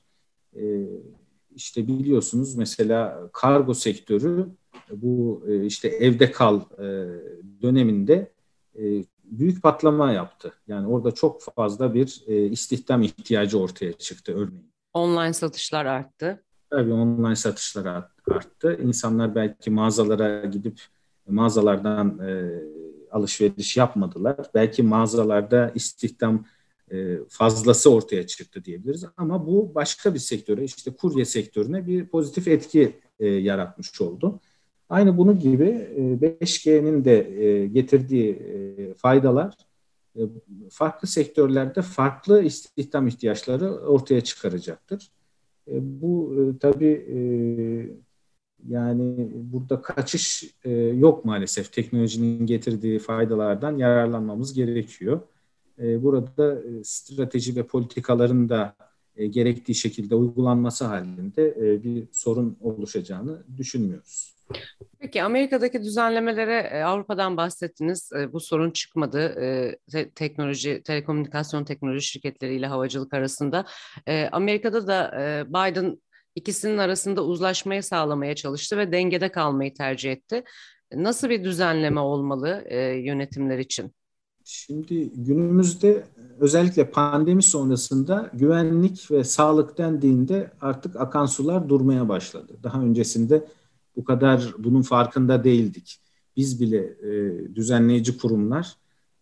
İşte 1.56 1.88
biliyorsunuz 1.88 2.56
mesela 2.56 3.30
kargo 3.34 3.74
sektörü 3.74 4.48
bu 4.92 5.44
işte 5.64 5.88
evde 5.88 6.32
kal 6.32 6.62
döneminde 7.62 8.32
büyük 9.32 9.64
patlama 9.64 10.12
yaptı. 10.12 10.54
Yani 10.68 10.88
orada 10.88 11.12
çok 11.12 11.42
fazla 11.42 11.94
bir 11.94 12.24
e, 12.28 12.46
istihdam 12.46 13.02
ihtiyacı 13.02 13.60
ortaya 13.60 13.94
çıktı 13.94 14.32
örneğin. 14.32 14.72
Online 14.94 15.34
satışlar 15.34 15.86
arttı. 15.86 16.44
Tabii 16.70 16.94
online 16.94 17.36
satışlar 17.36 18.04
arttı. 18.32 18.80
İnsanlar 18.84 19.36
belki 19.36 19.72
mağazalara 19.72 20.46
gidip 20.46 20.82
mağazalardan 21.28 22.20
e, 22.20 22.62
alışveriş 23.12 23.78
yapmadılar. 23.78 24.38
Belki 24.54 24.84
mağazalarda 24.84 25.72
istihdam 25.76 26.46
e, 26.92 27.18
fazlası 27.30 27.92
ortaya 27.92 28.28
çıktı 28.28 28.66
diyebiliriz. 28.66 29.06
Ama 29.18 29.48
bu 29.48 29.76
başka 29.76 30.14
bir 30.14 30.20
sektöre 30.20 30.64
işte 30.64 30.92
kurye 30.92 31.26
sektörüne 31.26 31.88
bir 31.88 32.08
pozitif 32.08 32.48
etki 32.48 33.00
e, 33.20 33.28
yaratmış 33.28 34.02
oldu. 34.02 34.40
Aynı 34.90 35.18
bunun 35.18 35.40
gibi 35.40 35.88
5G'nin 36.22 37.02
e, 37.02 37.06
de 37.06 37.44
e, 37.44 37.68
getirdiği 37.68 38.32
e, 38.32 38.94
faydalar 38.94 39.58
farklı 40.70 41.08
sektörlerde 41.08 41.82
farklı 41.82 42.44
istihdam 42.44 43.08
ihtiyaçları 43.08 43.72
ortaya 43.72 44.22
çıkaracaktır. 44.22 45.12
Bu 45.72 46.36
tabii 46.60 47.06
yani 48.68 49.32
burada 49.36 49.82
kaçış 49.82 50.56
yok 50.94 51.26
maalesef. 51.26 51.74
Teknolojinin 51.74 52.46
getirdiği 52.46 53.00
faydalardan 53.00 53.78
yararlanmamız 53.78 54.54
gerekiyor. 54.54 55.20
Burada 55.78 56.62
strateji 56.84 57.56
ve 57.56 57.64
politikaların 57.64 58.50
da 58.50 58.76
gerektiği 59.30 59.76
şekilde 59.76 60.16
uygulanması 60.16 60.86
halinde 60.86 61.56
bir 61.84 62.08
sorun 62.12 62.58
oluşacağını 62.62 63.44
düşünmüyoruz. 63.58 64.38
Peki 65.08 65.24
Amerika'daki 65.24 65.82
düzenlemelere 65.82 66.70
e, 66.74 66.84
Avrupa'dan 66.84 67.38
bahsettiniz. 67.38 68.12
E, 68.20 68.34
bu 68.34 68.40
sorun 68.40 68.72
çıkmadı. 68.72 69.20
E, 69.94 70.10
teknoloji, 70.16 70.82
telekomünikasyon 70.84 71.64
teknoloji 71.64 72.08
şirketleriyle 72.08 72.68
havacılık 72.68 73.14
arasında. 73.14 73.66
Amerika'da 74.32 74.88
da 74.88 75.12
Biden 75.50 76.02
ikisinin 76.36 76.78
arasında 76.78 77.24
uzlaşmayı 77.24 77.84
sağlamaya 77.84 78.36
çalıştı 78.36 78.78
ve 78.78 78.92
dengede 78.92 79.32
kalmayı 79.32 79.74
tercih 79.74 80.12
etti. 80.12 80.44
Nasıl 80.94 81.30
bir 81.30 81.44
düzenleme 81.44 82.00
olmalı 82.00 82.68
yönetimler 83.04 83.58
için? 83.58 83.94
Şimdi 84.44 85.10
günümüzde 85.16 86.04
özellikle 86.40 86.92
pandemi 86.92 87.44
sonrasında 87.44 88.30
güvenlik 88.34 89.12
ve 89.12 89.24
sağlık 89.24 89.78
dendiğinde 89.78 90.52
artık 90.62 90.96
akan 90.96 91.26
sular 91.26 91.70
durmaya 91.70 92.10
başladı. 92.10 92.58
Daha 92.64 92.82
öncesinde 92.82 93.46
bu 93.98 94.04
kadar 94.04 94.54
bunun 94.58 94.82
farkında 94.82 95.44
değildik. 95.44 96.00
Biz 96.38 96.62
bile 96.62 96.78
e, 96.78 97.56
düzenleyici 97.56 98.18
kurumlar 98.18 98.76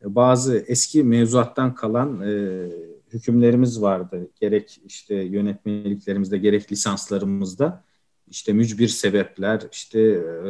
e, 0.03 0.15
bazı 0.15 0.57
eski 0.67 1.03
mevzuattan 1.03 1.75
kalan 1.75 2.21
e, 2.21 2.65
hükümlerimiz 3.13 3.81
vardı. 3.81 4.27
Gerek 4.41 4.81
işte 4.85 5.15
yönetmeliklerimizde 5.15 6.38
gerek 6.38 6.71
lisanslarımızda 6.71 7.83
işte 8.27 8.53
mücbir 8.53 8.88
sebepler, 8.88 9.61
işte 9.71 9.99
e, 9.99 10.49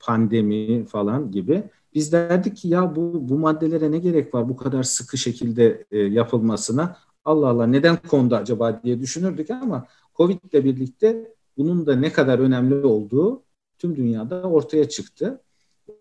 pandemi 0.00 0.84
falan 0.84 1.30
gibi 1.30 1.64
Biz 1.94 2.12
derdik 2.12 2.56
ki 2.56 2.68
ya 2.68 2.96
bu, 2.96 3.28
bu 3.28 3.38
maddelere 3.38 3.90
ne 3.90 3.98
gerek 3.98 4.34
var 4.34 4.48
bu 4.48 4.56
kadar 4.56 4.82
sıkı 4.82 5.18
şekilde 5.18 5.86
e, 5.90 5.98
yapılmasına? 5.98 6.96
Allah 7.24 7.48
Allah 7.48 7.66
neden 7.66 7.96
kondu 7.96 8.34
acaba 8.36 8.80
diye 8.82 9.00
düşünürdük 9.00 9.50
ama 9.50 9.86
Covid 10.16 10.38
ile 10.52 10.64
birlikte 10.64 11.34
bunun 11.58 11.86
da 11.86 11.96
ne 11.96 12.12
kadar 12.12 12.38
önemli 12.38 12.74
olduğu 12.74 13.42
tüm 13.80 13.96
dünyada 13.96 14.42
ortaya 14.42 14.88
çıktı. 14.88 15.40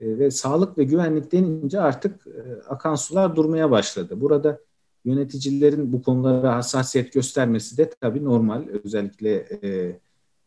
E, 0.02 0.20
ve 0.20 0.32
sağlık 0.32 0.78
ve 0.78 0.84
güvenlik 0.84 1.32
denince 1.32 1.80
artık 1.80 2.28
e, 2.28 2.62
akan 2.70 2.96
sular 2.96 3.36
durmaya 3.36 3.72
başladı. 3.72 4.22
Burada 4.22 4.60
yöneticilerin 5.06 5.94
bu 5.94 6.04
konulara 6.04 6.56
hassasiyet 6.56 7.14
göstermesi 7.14 7.78
de 7.78 7.90
tabii 8.02 8.24
normal. 8.24 8.68
Özellikle 8.84 9.36
e, 9.64 10.00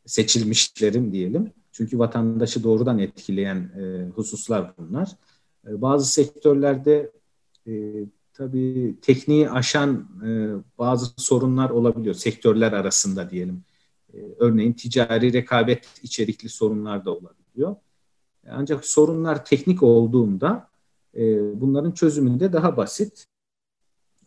seçilmişlerin 0.06 1.12
diyelim. 1.12 1.52
Çünkü 1.72 1.98
vatandaşı 1.98 2.64
doğrudan 2.64 2.98
etkileyen 2.98 3.56
e, 3.56 4.08
hususlar 4.14 4.72
bunlar. 4.78 5.16
E, 5.68 5.82
bazı 5.82 6.12
sektörlerde 6.12 7.12
e, 7.66 7.72
tabii 8.34 8.96
tekniği 9.02 9.50
aşan 9.50 10.08
e, 10.26 10.28
bazı 10.78 11.06
sorunlar 11.16 11.70
olabiliyor. 11.70 12.14
Sektörler 12.14 12.72
arasında 12.72 13.30
diyelim. 13.30 13.62
E, 14.14 14.18
örneğin 14.38 14.72
ticari 14.72 15.32
rekabet 15.32 15.86
içerikli 16.02 16.48
sorunlar 16.48 17.04
da 17.04 17.10
olabiliyor. 17.10 17.76
Ancak 18.50 18.84
sorunlar 18.84 19.44
teknik 19.44 19.82
olduğunda 19.82 20.68
e, 21.16 21.20
bunların 21.60 21.92
çözümünde 21.92 22.52
daha 22.52 22.76
basit. 22.76 23.26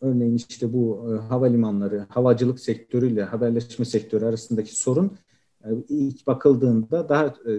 Örneğin 0.00 0.40
işte 0.48 0.72
bu 0.72 1.14
e, 1.14 1.26
havalimanları, 1.28 2.06
havacılık 2.08 2.60
sektörüyle 2.60 3.24
haberleşme 3.24 3.84
sektörü 3.84 4.24
arasındaki 4.24 4.76
sorun 4.76 5.18
ilk 5.88 6.26
bakıldığında 6.26 7.08
daha 7.08 7.26
e, 7.26 7.52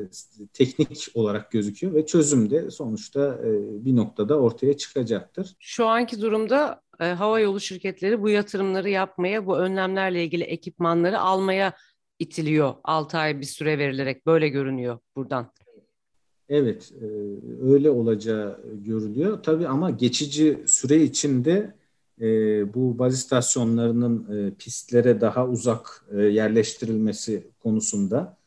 teknik 0.54 1.08
olarak 1.14 1.52
gözüküyor 1.52 1.94
ve 1.94 2.06
çözüm 2.06 2.50
de 2.50 2.72
sonuçta 2.72 3.40
e, 3.44 3.86
bir 3.86 3.96
noktada 3.96 4.40
ortaya 4.40 4.78
çıkacaktır. 4.78 5.56
Şu 5.60 5.86
anki 5.86 6.22
durumda 6.22 6.82
e, 7.00 7.06
hava 7.06 7.40
yolu 7.40 7.60
şirketleri 7.60 8.22
bu 8.22 8.30
yatırımları 8.30 8.90
yapmaya, 8.90 9.46
bu 9.46 9.58
önlemlerle 9.58 10.24
ilgili 10.24 10.44
ekipmanları 10.44 11.20
almaya 11.20 11.74
itiliyor. 12.20 12.74
6 12.84 13.18
ay 13.18 13.40
bir 13.40 13.46
süre 13.46 13.78
verilerek 13.78 14.26
böyle 14.26 14.50
görünüyor 14.50 15.00
buradan. 15.16 15.52
Evet, 16.50 16.92
e, 17.02 17.06
öyle 17.72 17.90
olacağı 17.90 18.62
görülüyor. 18.86 19.44
Tabii 19.44 19.68
ama 19.68 19.90
geçici 19.90 20.64
süre 20.68 21.04
içinde 21.04 21.76
e, 22.22 22.26
bu 22.74 23.00
baz 23.00 23.14
istasyonlarının 23.14 24.38
e, 24.38 24.54
pistlere 24.54 25.22
daha 25.22 25.48
uzak 25.48 26.06
yerleştirilmesi 26.14 27.48
konusunda 27.60 28.38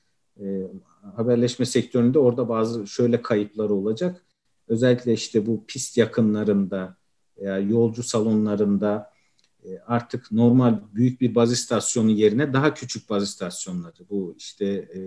haberleşme 1.16 1.66
sektöründe 1.66 2.18
orada 2.18 2.48
bazı 2.48 2.86
şöyle 2.86 3.22
kayıpları 3.22 3.74
olacak. 3.74 4.24
Özellikle 4.68 5.12
işte 5.12 5.46
bu 5.46 5.64
pist 5.66 5.96
yakınlarında 5.96 6.96
yolcu 7.68 8.02
salonlarında 8.02 9.10
artık 9.86 10.32
normal 10.32 10.80
büyük 10.94 11.20
bir 11.20 11.34
baz 11.34 11.52
istasyonu 11.52 12.10
yerine 12.10 12.52
daha 12.52 12.74
küçük 12.74 13.10
baz 13.10 13.22
istasyonları 13.22 14.08
bu 14.10 14.34
işte 14.38 14.66
e, 14.66 15.00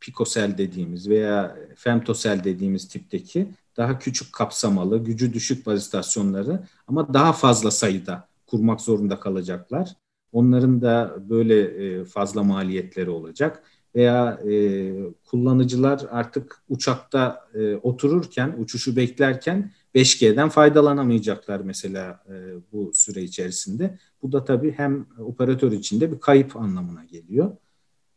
pikosel 0.00 0.58
dediğimiz 0.58 1.08
veya 1.08 1.56
femtosel 1.76 2.44
dediğimiz 2.44 2.88
tipteki 2.88 3.48
daha 3.76 3.98
küçük 3.98 4.32
kapsamalı, 4.32 5.04
gücü 5.04 5.32
düşük 5.32 5.66
baz 5.66 5.80
istasyonları 5.82 6.60
ama 6.86 7.14
daha 7.14 7.32
fazla 7.32 7.70
sayıda 7.70 8.28
kurmak 8.46 8.80
zorunda 8.80 9.20
kalacaklar. 9.20 9.96
Onların 10.32 10.82
da 10.82 11.16
böyle 11.30 11.60
e, 11.60 12.04
fazla 12.04 12.42
maliyetleri 12.42 13.10
olacak 13.10 13.62
veya 13.94 14.40
e, 14.50 14.92
kullanıcılar 15.24 16.06
artık 16.10 16.62
uçakta 16.68 17.48
e, 17.54 17.76
otururken, 17.76 18.54
uçuşu 18.58 18.96
beklerken 18.96 19.72
5G'den 19.94 20.48
faydalanamayacaklar 20.48 21.60
mesela 21.60 22.24
e, 22.28 22.34
bu 22.72 22.90
süre 22.94 23.22
içerisinde. 23.22 23.98
Bu 24.22 24.32
da 24.32 24.44
tabii 24.44 24.72
hem 24.72 25.06
operatör 25.18 25.72
için 25.72 26.00
de 26.00 26.12
bir 26.12 26.20
kayıp 26.20 26.56
anlamına 26.56 27.04
geliyor. 27.04 27.56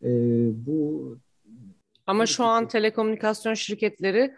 E, 0.03 0.09
bu 0.65 1.17
ama 2.07 2.25
şu 2.25 2.43
an 2.43 2.67
telekomünikasyon 2.67 3.53
şirketleri 3.53 4.33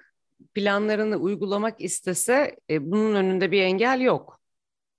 planlarını 0.53 1.15
uygulamak 1.15 1.81
istese 1.81 2.55
e, 2.69 2.91
bunun 2.91 3.15
önünde 3.15 3.51
bir 3.51 3.61
engel 3.61 4.01
yok 4.01 4.39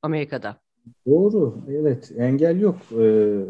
Amerika'da. 0.03 0.61
Doğru, 1.07 1.59
evet 1.71 2.13
engel 2.17 2.61
yok. 2.61 2.77
Ee, 3.01 3.41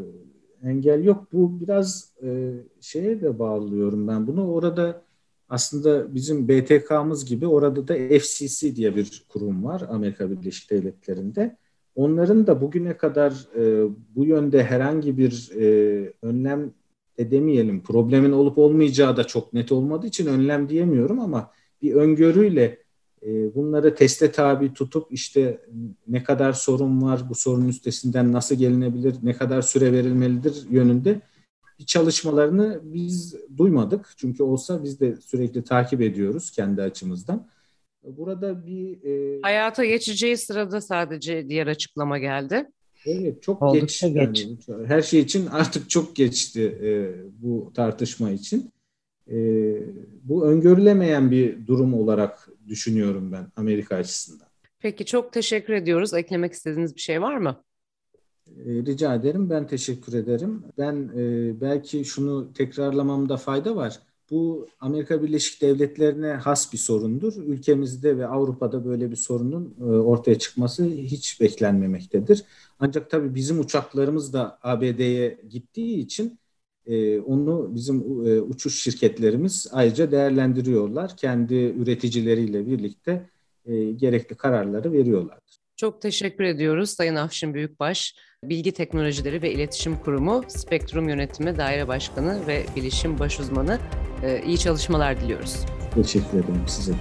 engel 0.64 1.04
yok. 1.04 1.26
Bu 1.32 1.60
biraz 1.60 2.12
e, 2.22 2.50
şeye 2.80 3.20
de 3.20 3.38
bağlıyorum 3.38 4.08
ben 4.08 4.26
bunu. 4.26 4.52
Orada 4.52 5.03
aslında 5.48 6.14
bizim 6.14 6.48
BTK'mız 6.48 7.24
gibi 7.24 7.46
orada 7.46 7.88
da 7.88 8.18
FCC 8.18 8.76
diye 8.76 8.96
bir 8.96 9.24
kurum 9.28 9.64
var 9.64 9.82
Amerika 9.90 10.30
Birleşik 10.30 10.70
Devletleri'nde. 10.70 11.56
Onların 11.94 12.46
da 12.46 12.60
bugüne 12.60 12.96
kadar 12.96 13.48
e, 13.56 13.88
bu 14.16 14.24
yönde 14.24 14.64
herhangi 14.64 15.18
bir 15.18 15.50
e, 15.60 16.12
önlem 16.22 16.72
demeyelim. 17.18 17.82
Problemin 17.82 18.32
olup 18.32 18.58
olmayacağı 18.58 19.16
da 19.16 19.24
çok 19.24 19.52
net 19.52 19.72
olmadığı 19.72 20.06
için 20.06 20.26
önlem 20.26 20.68
diyemiyorum 20.68 21.20
ama 21.20 21.50
bir 21.82 21.94
öngörüyle 21.94 22.78
e, 23.26 23.54
bunları 23.54 23.94
teste 23.94 24.32
tabi 24.32 24.72
tutup 24.72 25.12
işte 25.12 25.60
ne 26.08 26.22
kadar 26.22 26.52
sorun 26.52 27.02
var, 27.02 27.20
bu 27.30 27.34
sorunun 27.34 27.68
üstesinden 27.68 28.32
nasıl 28.32 28.54
gelinebilir, 28.54 29.14
ne 29.22 29.32
kadar 29.32 29.62
süre 29.62 29.92
verilmelidir 29.92 30.66
yönünde 30.70 31.20
çalışmalarını 31.86 32.80
biz 32.82 33.36
duymadık. 33.56 34.12
Çünkü 34.16 34.42
olsa 34.42 34.84
biz 34.84 35.00
de 35.00 35.16
sürekli 35.16 35.64
takip 35.64 36.00
ediyoruz 36.00 36.50
kendi 36.50 36.82
açımızdan. 36.82 37.48
Burada 38.04 38.66
bir... 38.66 39.04
E, 39.04 39.40
Hayata 39.42 39.84
geçeceği 39.84 40.36
sırada 40.36 40.80
sadece 40.80 41.48
diğer 41.48 41.66
açıklama 41.66 42.18
geldi. 42.18 42.66
Evet 43.06 43.42
çok 43.42 43.62
Oldukça 43.62 44.08
geç. 44.08 44.44
geç. 44.44 44.68
Yani, 44.68 44.86
her 44.86 45.02
şey 45.02 45.20
için 45.20 45.46
artık 45.46 45.90
çok 45.90 46.16
geçti 46.16 46.78
e, 46.82 47.12
bu 47.42 47.72
tartışma 47.74 48.30
için. 48.30 48.70
E, 49.30 49.36
bu 50.22 50.46
öngörülemeyen 50.46 51.30
bir 51.30 51.66
durum 51.66 51.94
olarak 51.94 52.48
düşünüyorum 52.68 53.32
ben 53.32 53.46
Amerika 53.56 53.96
açısından. 53.96 54.48
Peki 54.78 55.04
çok 55.04 55.32
teşekkür 55.32 55.72
ediyoruz. 55.72 56.14
Eklemek 56.14 56.52
istediğiniz 56.52 56.94
bir 56.94 57.00
şey 57.00 57.22
var 57.22 57.36
mı? 57.36 57.64
E, 58.48 58.70
rica 58.86 59.14
ederim. 59.14 59.50
Ben 59.50 59.66
teşekkür 59.66 60.12
ederim. 60.12 60.62
Ben 60.78 61.10
e, 61.16 61.60
belki 61.60 62.04
şunu 62.04 62.52
tekrarlamamda 62.52 63.36
fayda 63.36 63.76
var. 63.76 64.00
Bu 64.30 64.68
Amerika 64.80 65.22
Birleşik 65.22 65.62
Devletleri'ne 65.62 66.32
has 66.32 66.72
bir 66.72 66.78
sorundur. 66.78 67.34
Ülkemizde 67.36 68.18
ve 68.18 68.26
Avrupa'da 68.26 68.84
böyle 68.84 69.10
bir 69.10 69.16
sorunun 69.16 69.74
e, 69.80 69.84
ortaya 69.84 70.38
çıkması 70.38 70.84
hiç 70.84 71.40
beklenmemektedir. 71.40 72.44
Ancak 72.78 73.10
tabii 73.10 73.34
bizim 73.34 73.60
uçaklarımız 73.60 74.32
da 74.32 74.58
ABD'ye 74.62 75.40
gittiği 75.50 75.98
için 75.98 76.38
e, 76.86 77.20
onu 77.20 77.74
bizim 77.74 78.26
e, 78.26 78.40
uçuş 78.40 78.82
şirketlerimiz 78.82 79.66
ayrıca 79.72 80.10
değerlendiriyorlar. 80.10 81.16
Kendi 81.16 81.54
üreticileriyle 81.54 82.66
birlikte 82.66 83.30
gerekli 83.96 84.36
kararları 84.36 84.92
veriyorlardır. 84.92 85.58
Çok 85.76 86.02
teşekkür 86.02 86.44
ediyoruz 86.44 86.90
Sayın 86.90 87.14
Afşin 87.14 87.54
Büyükbaş. 87.54 88.14
Bilgi 88.48 88.72
Teknolojileri 88.72 89.42
ve 89.42 89.52
İletişim 89.52 89.96
Kurumu, 89.96 90.44
Spektrum 90.48 91.08
Yönetimi 91.08 91.58
Daire 91.58 91.88
Başkanı 91.88 92.46
ve 92.46 92.64
Bilişim 92.76 93.18
Başuzmanı. 93.18 93.78
Ee, 94.22 94.42
iyi 94.46 94.58
çalışmalar 94.58 95.20
diliyoruz. 95.20 95.56
Teşekkür 95.94 96.38
ederim 96.38 96.62
size. 96.66 96.92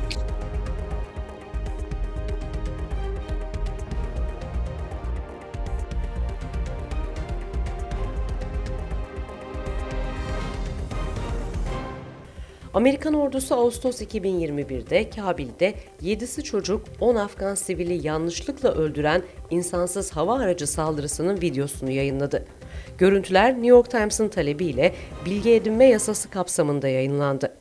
Amerikan 12.74 13.14
ordusu 13.14 13.56
Ağustos 13.56 14.02
2021'de 14.02 15.10
Kabil'de 15.10 15.74
7'si 16.04 16.44
çocuk 16.44 16.82
10 17.00 17.16
Afgan 17.16 17.56
sivili 17.56 18.08
yanlışlıkla 18.08 18.72
öldüren 18.72 19.22
insansız 19.50 20.12
hava 20.12 20.40
aracı 20.40 20.68
saldırısının 20.68 21.42
videosunu 21.42 21.92
yayınladı. 21.92 22.46
Görüntüler 22.98 23.54
New 23.54 23.68
York 23.68 23.92
Times'ın 23.92 24.30
talebiyle 24.30 24.94
bilgi 25.26 25.52
edinme 25.52 25.86
yasası 25.86 26.30
kapsamında 26.30 26.88
yayınlandı. 26.88 27.54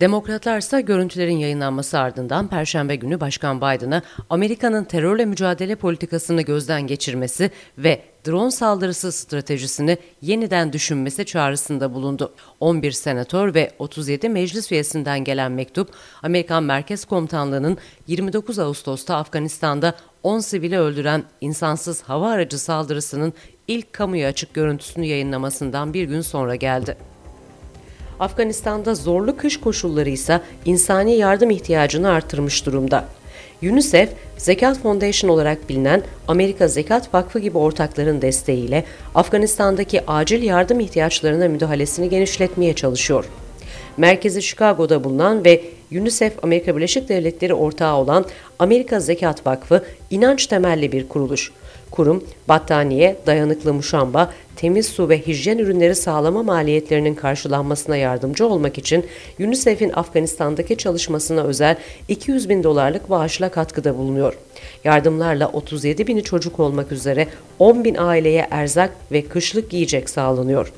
Demokratlar 0.00 0.58
ise 0.58 0.80
görüntülerin 0.80 1.36
yayınlanması 1.36 1.98
ardından 1.98 2.48
Perşembe 2.48 2.96
günü 2.96 3.20
Başkan 3.20 3.56
Biden'a 3.56 4.02
Amerika'nın 4.30 4.84
terörle 4.84 5.24
mücadele 5.24 5.74
politikasını 5.74 6.42
gözden 6.42 6.86
geçirmesi 6.86 7.50
ve 7.78 8.00
drone 8.26 8.50
saldırısı 8.50 9.12
stratejisini 9.12 9.98
yeniden 10.22 10.72
düşünmesi 10.72 11.24
çağrısında 11.24 11.94
bulundu. 11.94 12.32
11 12.60 12.92
senatör 12.92 13.54
ve 13.54 13.70
37 13.78 14.28
meclis 14.28 14.72
üyesinden 14.72 15.24
gelen 15.24 15.52
mektup, 15.52 15.90
Amerikan 16.22 16.62
Merkez 16.62 17.04
Komutanlığı'nın 17.04 17.78
29 18.06 18.58
Ağustos'ta 18.58 19.16
Afganistan'da 19.16 19.94
10 20.22 20.38
sivili 20.38 20.78
öldüren 20.78 21.22
insansız 21.40 22.02
hava 22.02 22.30
aracı 22.30 22.58
saldırısının 22.58 23.32
ilk 23.68 23.92
kamuya 23.92 24.28
açık 24.28 24.54
görüntüsünü 24.54 25.06
yayınlamasından 25.06 25.94
bir 25.94 26.04
gün 26.04 26.20
sonra 26.20 26.54
geldi. 26.54 26.96
Afganistan'da 28.20 28.94
zorlu 28.94 29.36
kış 29.36 29.60
koşulları 29.60 30.10
ise 30.10 30.40
insani 30.64 31.16
yardım 31.16 31.50
ihtiyacını 31.50 32.10
artırmış 32.10 32.66
durumda. 32.66 33.04
UNICEF, 33.62 34.08
Zekat 34.36 34.78
Foundation 34.78 35.30
olarak 35.30 35.68
bilinen 35.68 36.02
Amerika 36.28 36.68
Zekat 36.68 37.14
Vakfı 37.14 37.38
gibi 37.38 37.58
ortakların 37.58 38.22
desteğiyle 38.22 38.84
Afganistan'daki 39.14 40.06
acil 40.06 40.42
yardım 40.42 40.80
ihtiyaçlarına 40.80 41.48
müdahalesini 41.48 42.08
genişletmeye 42.08 42.74
çalışıyor. 42.74 43.24
Merkezi 43.96 44.42
Chicago'da 44.42 45.04
bulunan 45.04 45.44
ve 45.44 45.62
UNICEF 45.92 46.44
Amerika 46.44 46.76
Birleşik 46.76 47.08
Devletleri 47.08 47.54
ortağı 47.54 47.96
olan 47.96 48.24
Amerika 48.58 49.00
Zekat 49.00 49.46
Vakfı 49.46 49.84
inanç 50.10 50.46
temelli 50.46 50.92
bir 50.92 51.08
kuruluş. 51.08 51.52
Kurum, 51.94 52.24
battaniye, 52.48 53.16
dayanıklı 53.26 53.74
muşamba, 53.74 54.30
temiz 54.56 54.86
su 54.86 55.08
ve 55.08 55.26
hijyen 55.26 55.58
ürünleri 55.58 55.94
sağlama 55.94 56.42
maliyetlerinin 56.42 57.14
karşılanmasına 57.14 57.96
yardımcı 57.96 58.46
olmak 58.46 58.78
için 58.78 59.06
UNICEF'in 59.40 59.90
Afganistan'daki 59.90 60.76
çalışmasına 60.76 61.42
özel 61.42 61.76
200 62.08 62.48
bin 62.48 62.62
dolarlık 62.62 63.10
bağışla 63.10 63.48
katkıda 63.48 63.98
bulunuyor. 63.98 64.38
Yardımlarla 64.84 65.48
37 65.48 66.06
bini 66.06 66.22
çocuk 66.22 66.60
olmak 66.60 66.92
üzere 66.92 67.28
10 67.58 67.84
bin 67.84 67.94
aileye 67.94 68.46
erzak 68.50 68.90
ve 69.12 69.22
kışlık 69.22 69.72
yiyecek 69.72 70.10
sağlanıyor. 70.10 70.72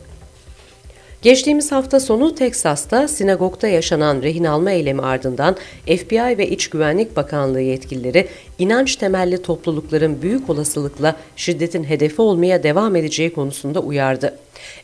Geçtiğimiz 1.22 1.72
hafta 1.72 2.00
sonu 2.00 2.34
Teksas'ta 2.34 3.08
sinagogda 3.08 3.68
yaşanan 3.68 4.22
rehin 4.22 4.44
alma 4.44 4.70
eylemi 4.70 5.02
ardından 5.02 5.56
FBI 5.86 6.38
ve 6.38 6.48
İç 6.48 6.68
Güvenlik 6.70 7.16
Bakanlığı 7.16 7.60
yetkilileri 7.60 8.28
inanç 8.58 8.96
temelli 8.96 9.42
toplulukların 9.42 10.22
büyük 10.22 10.50
olasılıkla 10.50 11.16
şiddetin 11.36 11.84
hedefi 11.84 12.22
olmaya 12.22 12.62
devam 12.62 12.96
edeceği 12.96 13.32
konusunda 13.32 13.80
uyardı. 13.80 14.38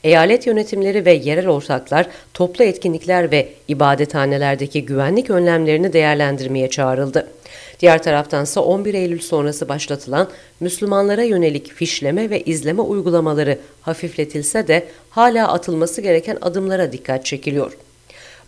Eyalet 0.04 0.46
yönetimleri 0.46 1.04
ve 1.04 1.12
yerel 1.12 1.48
ortaklar 1.48 2.06
toplu 2.34 2.64
etkinlikler 2.64 3.30
ve 3.30 3.48
ibadethanelerdeki 3.68 4.84
güvenlik 4.84 5.30
önlemlerini 5.30 5.92
değerlendirmeye 5.92 6.70
çağrıldı. 6.70 7.28
Diğer 7.80 8.02
taraftansa 8.02 8.60
11 8.60 8.94
Eylül 8.94 9.20
sonrası 9.20 9.68
başlatılan 9.68 10.28
Müslümanlara 10.60 11.22
yönelik 11.22 11.72
fişleme 11.72 12.30
ve 12.30 12.40
izleme 12.40 12.82
uygulamaları 12.82 13.58
hafifletilse 13.80 14.68
de 14.68 14.86
hala 15.10 15.52
atılması 15.52 16.00
gereken 16.00 16.38
adımlara 16.40 16.92
dikkat 16.92 17.26
çekiliyor. 17.26 17.72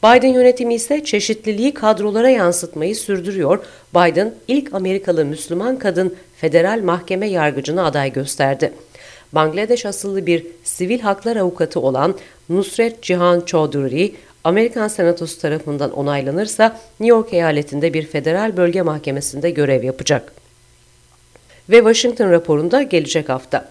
Biden 0.05 0.29
yönetimi 0.29 0.75
ise 0.75 1.05
çeşitliliği 1.05 1.75
kadrolara 1.75 2.29
yansıtmayı 2.29 2.97
sürdürüyor. 2.97 3.65
Biden 3.95 4.35
ilk 4.49 4.75
Amerikalı 4.75 5.25
Müslüman 5.25 5.79
kadın 5.79 6.17
federal 6.37 6.81
mahkeme 6.83 7.29
yargıcını 7.29 7.85
aday 7.85 8.13
gösterdi. 8.13 8.73
Bangladeş 9.35 9.87
asıllı 9.87 10.27
bir 10.27 10.47
sivil 10.65 11.01
haklar 11.01 11.37
avukatı 11.37 11.81
olan 11.81 12.15
Nusret 12.49 13.03
Cihan 13.03 13.43
Chaudhuri, 13.47 14.15
Amerikan 14.45 14.89
Senatosu 14.89 15.41
tarafından 15.41 15.93
onaylanırsa 15.93 16.81
New 17.01 17.17
York 17.17 17.33
eyaletinde 17.33 17.95
bir 17.95 18.07
federal 18.07 18.57
bölge 18.57 18.83
mahkemesinde 18.83 19.51
görev 19.51 19.85
yapacak. 19.85 20.33
Ve 21.71 21.77
Washington 21.77 22.31
raporunda 22.31 22.83
gelecek 22.83 23.29
hafta. 23.29 23.69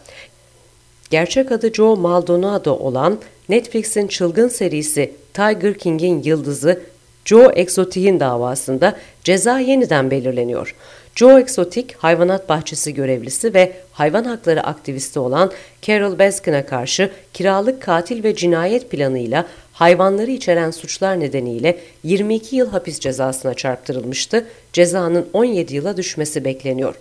Gerçek 1.09 1.51
adı 1.51 1.73
Joe 1.73 1.95
Maldonado 1.95 2.73
olan 2.73 3.19
Netflix'in 3.49 4.07
çılgın 4.07 4.47
serisi 4.47 5.11
Tiger 5.33 5.77
King'in 5.77 6.23
yıldızı 6.23 6.81
Joe 7.25 7.51
Exotic'in 7.51 8.19
davasında 8.19 8.97
ceza 9.23 9.59
yeniden 9.59 10.11
belirleniyor. 10.11 10.75
Joe 11.15 11.39
Exotic, 11.39 11.95
hayvanat 11.97 12.49
bahçesi 12.49 12.93
görevlisi 12.93 13.53
ve 13.53 13.71
hayvan 13.91 14.23
hakları 14.23 14.63
aktivisti 14.63 15.19
olan 15.19 15.51
Carol 15.81 16.19
Baskin'e 16.19 16.65
karşı 16.65 17.11
kiralık 17.33 17.81
katil 17.81 18.23
ve 18.23 18.35
cinayet 18.35 18.89
planıyla 18.89 19.45
hayvanları 19.73 20.31
içeren 20.31 20.71
suçlar 20.71 21.19
nedeniyle 21.19 21.79
22 22.03 22.55
yıl 22.55 22.69
hapis 22.69 22.99
cezasına 22.99 23.53
çarptırılmıştı. 23.53 24.45
Cezanın 24.73 25.27
17 25.33 25.75
yıla 25.75 25.97
düşmesi 25.97 26.45
bekleniyor. 26.45 26.95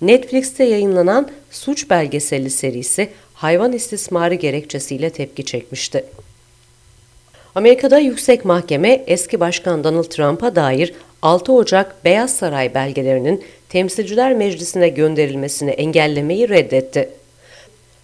Netflix'te 0.00 0.64
yayınlanan 0.64 1.28
Suç 1.50 1.90
belgeselli 1.90 2.50
serisi 2.50 3.08
hayvan 3.34 3.72
istismarı 3.72 4.34
gerekçesiyle 4.34 5.10
tepki 5.10 5.44
çekmişti. 5.44 6.04
Amerika'da 7.54 7.98
yüksek 7.98 8.44
mahkeme 8.44 9.04
eski 9.06 9.40
başkan 9.40 9.84
Donald 9.84 10.04
Trump'a 10.04 10.56
dair 10.56 10.94
6 11.22 11.52
Ocak 11.52 12.04
Beyaz 12.04 12.36
Saray 12.36 12.74
belgelerinin 12.74 13.44
Temsilciler 13.68 14.34
Meclisi'ne 14.34 14.88
gönderilmesini 14.88 15.70
engellemeyi 15.70 16.48
reddetti. 16.48 17.10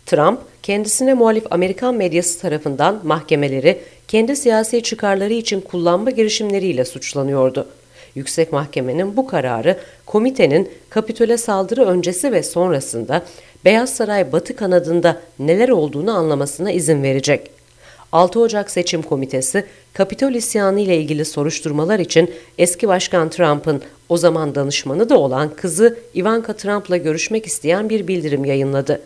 Trump, 0.07 0.41
kendisine 0.63 1.15
muhalif 1.15 1.45
Amerikan 1.51 1.95
medyası 1.95 2.41
tarafından 2.41 3.01
mahkemeleri 3.05 3.79
kendi 4.09 4.37
siyasi 4.37 4.83
çıkarları 4.83 5.33
için 5.33 5.61
kullanma 5.61 6.11
girişimleriyle 6.11 6.85
suçlanıyordu. 6.85 7.69
Yüksek 8.15 8.53
Mahkemenin 8.53 9.17
bu 9.17 9.27
kararı 9.27 9.79
komitenin 10.07 10.71
Kapitol'e 10.91 11.37
saldırı 11.37 11.85
öncesi 11.85 12.33
ve 12.33 12.43
sonrasında 12.43 13.23
Beyaz 13.65 13.95
Saray 13.95 14.33
batı 14.33 14.57
kanadında 14.57 15.21
neler 15.39 15.69
olduğunu 15.69 16.17
anlamasına 16.17 16.71
izin 16.71 17.03
verecek. 17.03 17.51
6 18.13 18.41
Ocak 18.41 18.71
Seçim 18.71 19.03
Komitesi, 19.03 19.65
Kapitol 19.99 20.33
isyanı 20.33 20.81
ile 20.81 20.97
ilgili 20.97 21.25
soruşturmalar 21.25 21.99
için 21.99 22.31
eski 22.59 22.89
başkan 22.89 23.31
Trump'ın 23.31 23.83
o 24.09 24.17
zaman 24.17 24.55
danışmanı 24.55 25.09
da 25.09 25.19
olan 25.19 25.51
kızı 25.57 25.99
Ivanka 26.17 26.53
Trump'la 26.53 26.97
görüşmek 26.97 27.47
isteyen 27.47 27.89
bir 27.89 28.09
bildirim 28.09 28.45
yayınladı. 28.45 29.01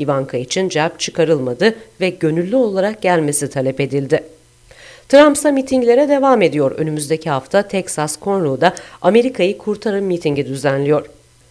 Ivanka 0.00 0.36
için 0.36 0.68
cevap 0.68 1.00
çıkarılmadı 1.00 1.74
ve 2.00 2.10
gönüllü 2.10 2.56
olarak 2.56 3.02
gelmesi 3.02 3.50
talep 3.50 3.80
edildi. 3.80 4.24
Trump 5.08 5.36
ise 5.36 5.50
mitinglere 5.50 6.08
devam 6.08 6.42
ediyor. 6.42 6.70
Önümüzdeki 6.70 7.30
hafta 7.30 7.62
Texas 7.62 8.20
Conroe'da 8.20 8.74
Amerika'yı 9.02 9.58
kurtarın 9.58 10.04
mitingi 10.04 10.46
düzenliyor. 10.46 11.06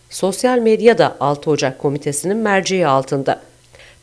Sosyal 0.10 0.60
medya 0.60 0.98
da 0.98 1.18
6 1.20 1.52
Ocak 1.52 1.80
komitesinin 1.80 2.38
merceği 2.38 2.88
altında. 2.88 3.42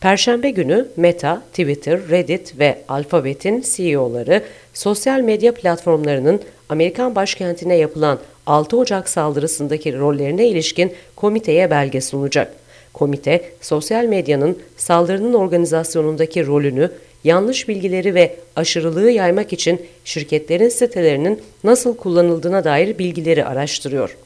Perşembe 0.05 0.51
günü 0.51 0.89
Meta, 0.97 1.43
Twitter, 1.51 2.09
Reddit 2.09 2.59
ve 2.59 2.79
Alphabet'in 2.89 3.65
CEO'ları 3.75 4.43
sosyal 4.75 5.21
medya 5.21 5.55
platformlarının 5.55 6.41
Amerikan 6.69 7.15
başkentine 7.15 7.77
yapılan 7.77 8.19
6 8.47 8.77
Ocak 8.77 9.09
saldırısındaki 9.09 9.99
rollerine 9.99 10.49
ilişkin 10.49 10.93
komiteye 11.17 11.71
belge 11.71 12.01
sunacak. 12.01 12.55
Komite, 12.93 13.45
sosyal 13.61 14.05
medyanın 14.05 14.59
saldırının 14.77 15.35
organizasyonundaki 15.35 16.47
rolünü, 16.47 16.91
yanlış 17.25 17.69
bilgileri 17.69 18.15
ve 18.15 18.37
aşırılığı 18.57 19.11
yaymak 19.11 19.53
için 19.53 19.87
şirketlerin 20.05 20.69
sitelerinin 20.69 21.43
nasıl 21.65 21.97
kullanıldığına 21.97 22.65
dair 22.65 22.99
bilgileri 22.99 23.45
araştırıyor. 23.45 24.17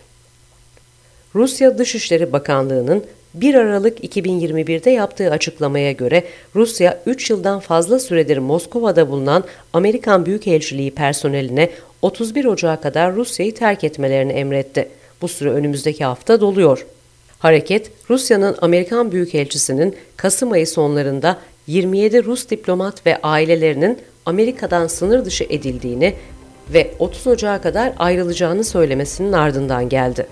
Rusya 1.34 1.78
Dışişleri 1.78 2.32
Bakanlığı'nın 2.32 3.04
1 3.34 3.54
Aralık 3.54 4.04
2021'de 4.04 4.90
yaptığı 4.90 5.30
açıklamaya 5.30 5.92
göre 5.92 6.24
Rusya 6.54 7.00
3 7.06 7.30
yıldan 7.30 7.60
fazla 7.60 7.98
süredir 7.98 8.38
Moskova'da 8.38 9.10
bulunan 9.10 9.44
Amerikan 9.72 10.26
Büyükelçiliği 10.26 10.90
personeline 10.90 11.70
31 12.02 12.44
Ocağı 12.44 12.80
kadar 12.80 13.14
Rusya'yı 13.14 13.54
terk 13.54 13.84
etmelerini 13.84 14.32
emretti. 14.32 14.88
Bu 15.22 15.28
süre 15.28 15.50
önümüzdeki 15.50 16.04
hafta 16.04 16.40
doluyor. 16.40 16.86
Hareket, 17.38 17.90
Rusya'nın 18.10 18.56
Amerikan 18.60 19.12
Büyükelçisi'nin 19.12 19.96
Kasım 20.16 20.52
ayı 20.52 20.66
sonlarında 20.66 21.38
27 21.66 22.24
Rus 22.24 22.50
diplomat 22.50 23.06
ve 23.06 23.16
ailelerinin 23.22 23.98
Amerika'dan 24.26 24.86
sınır 24.86 25.24
dışı 25.24 25.44
edildiğini 25.44 26.14
ve 26.72 26.90
30 26.98 27.26
Ocağı 27.26 27.62
kadar 27.62 27.92
ayrılacağını 27.98 28.64
söylemesinin 28.64 29.32
ardından 29.32 29.88
geldi. 29.88 30.26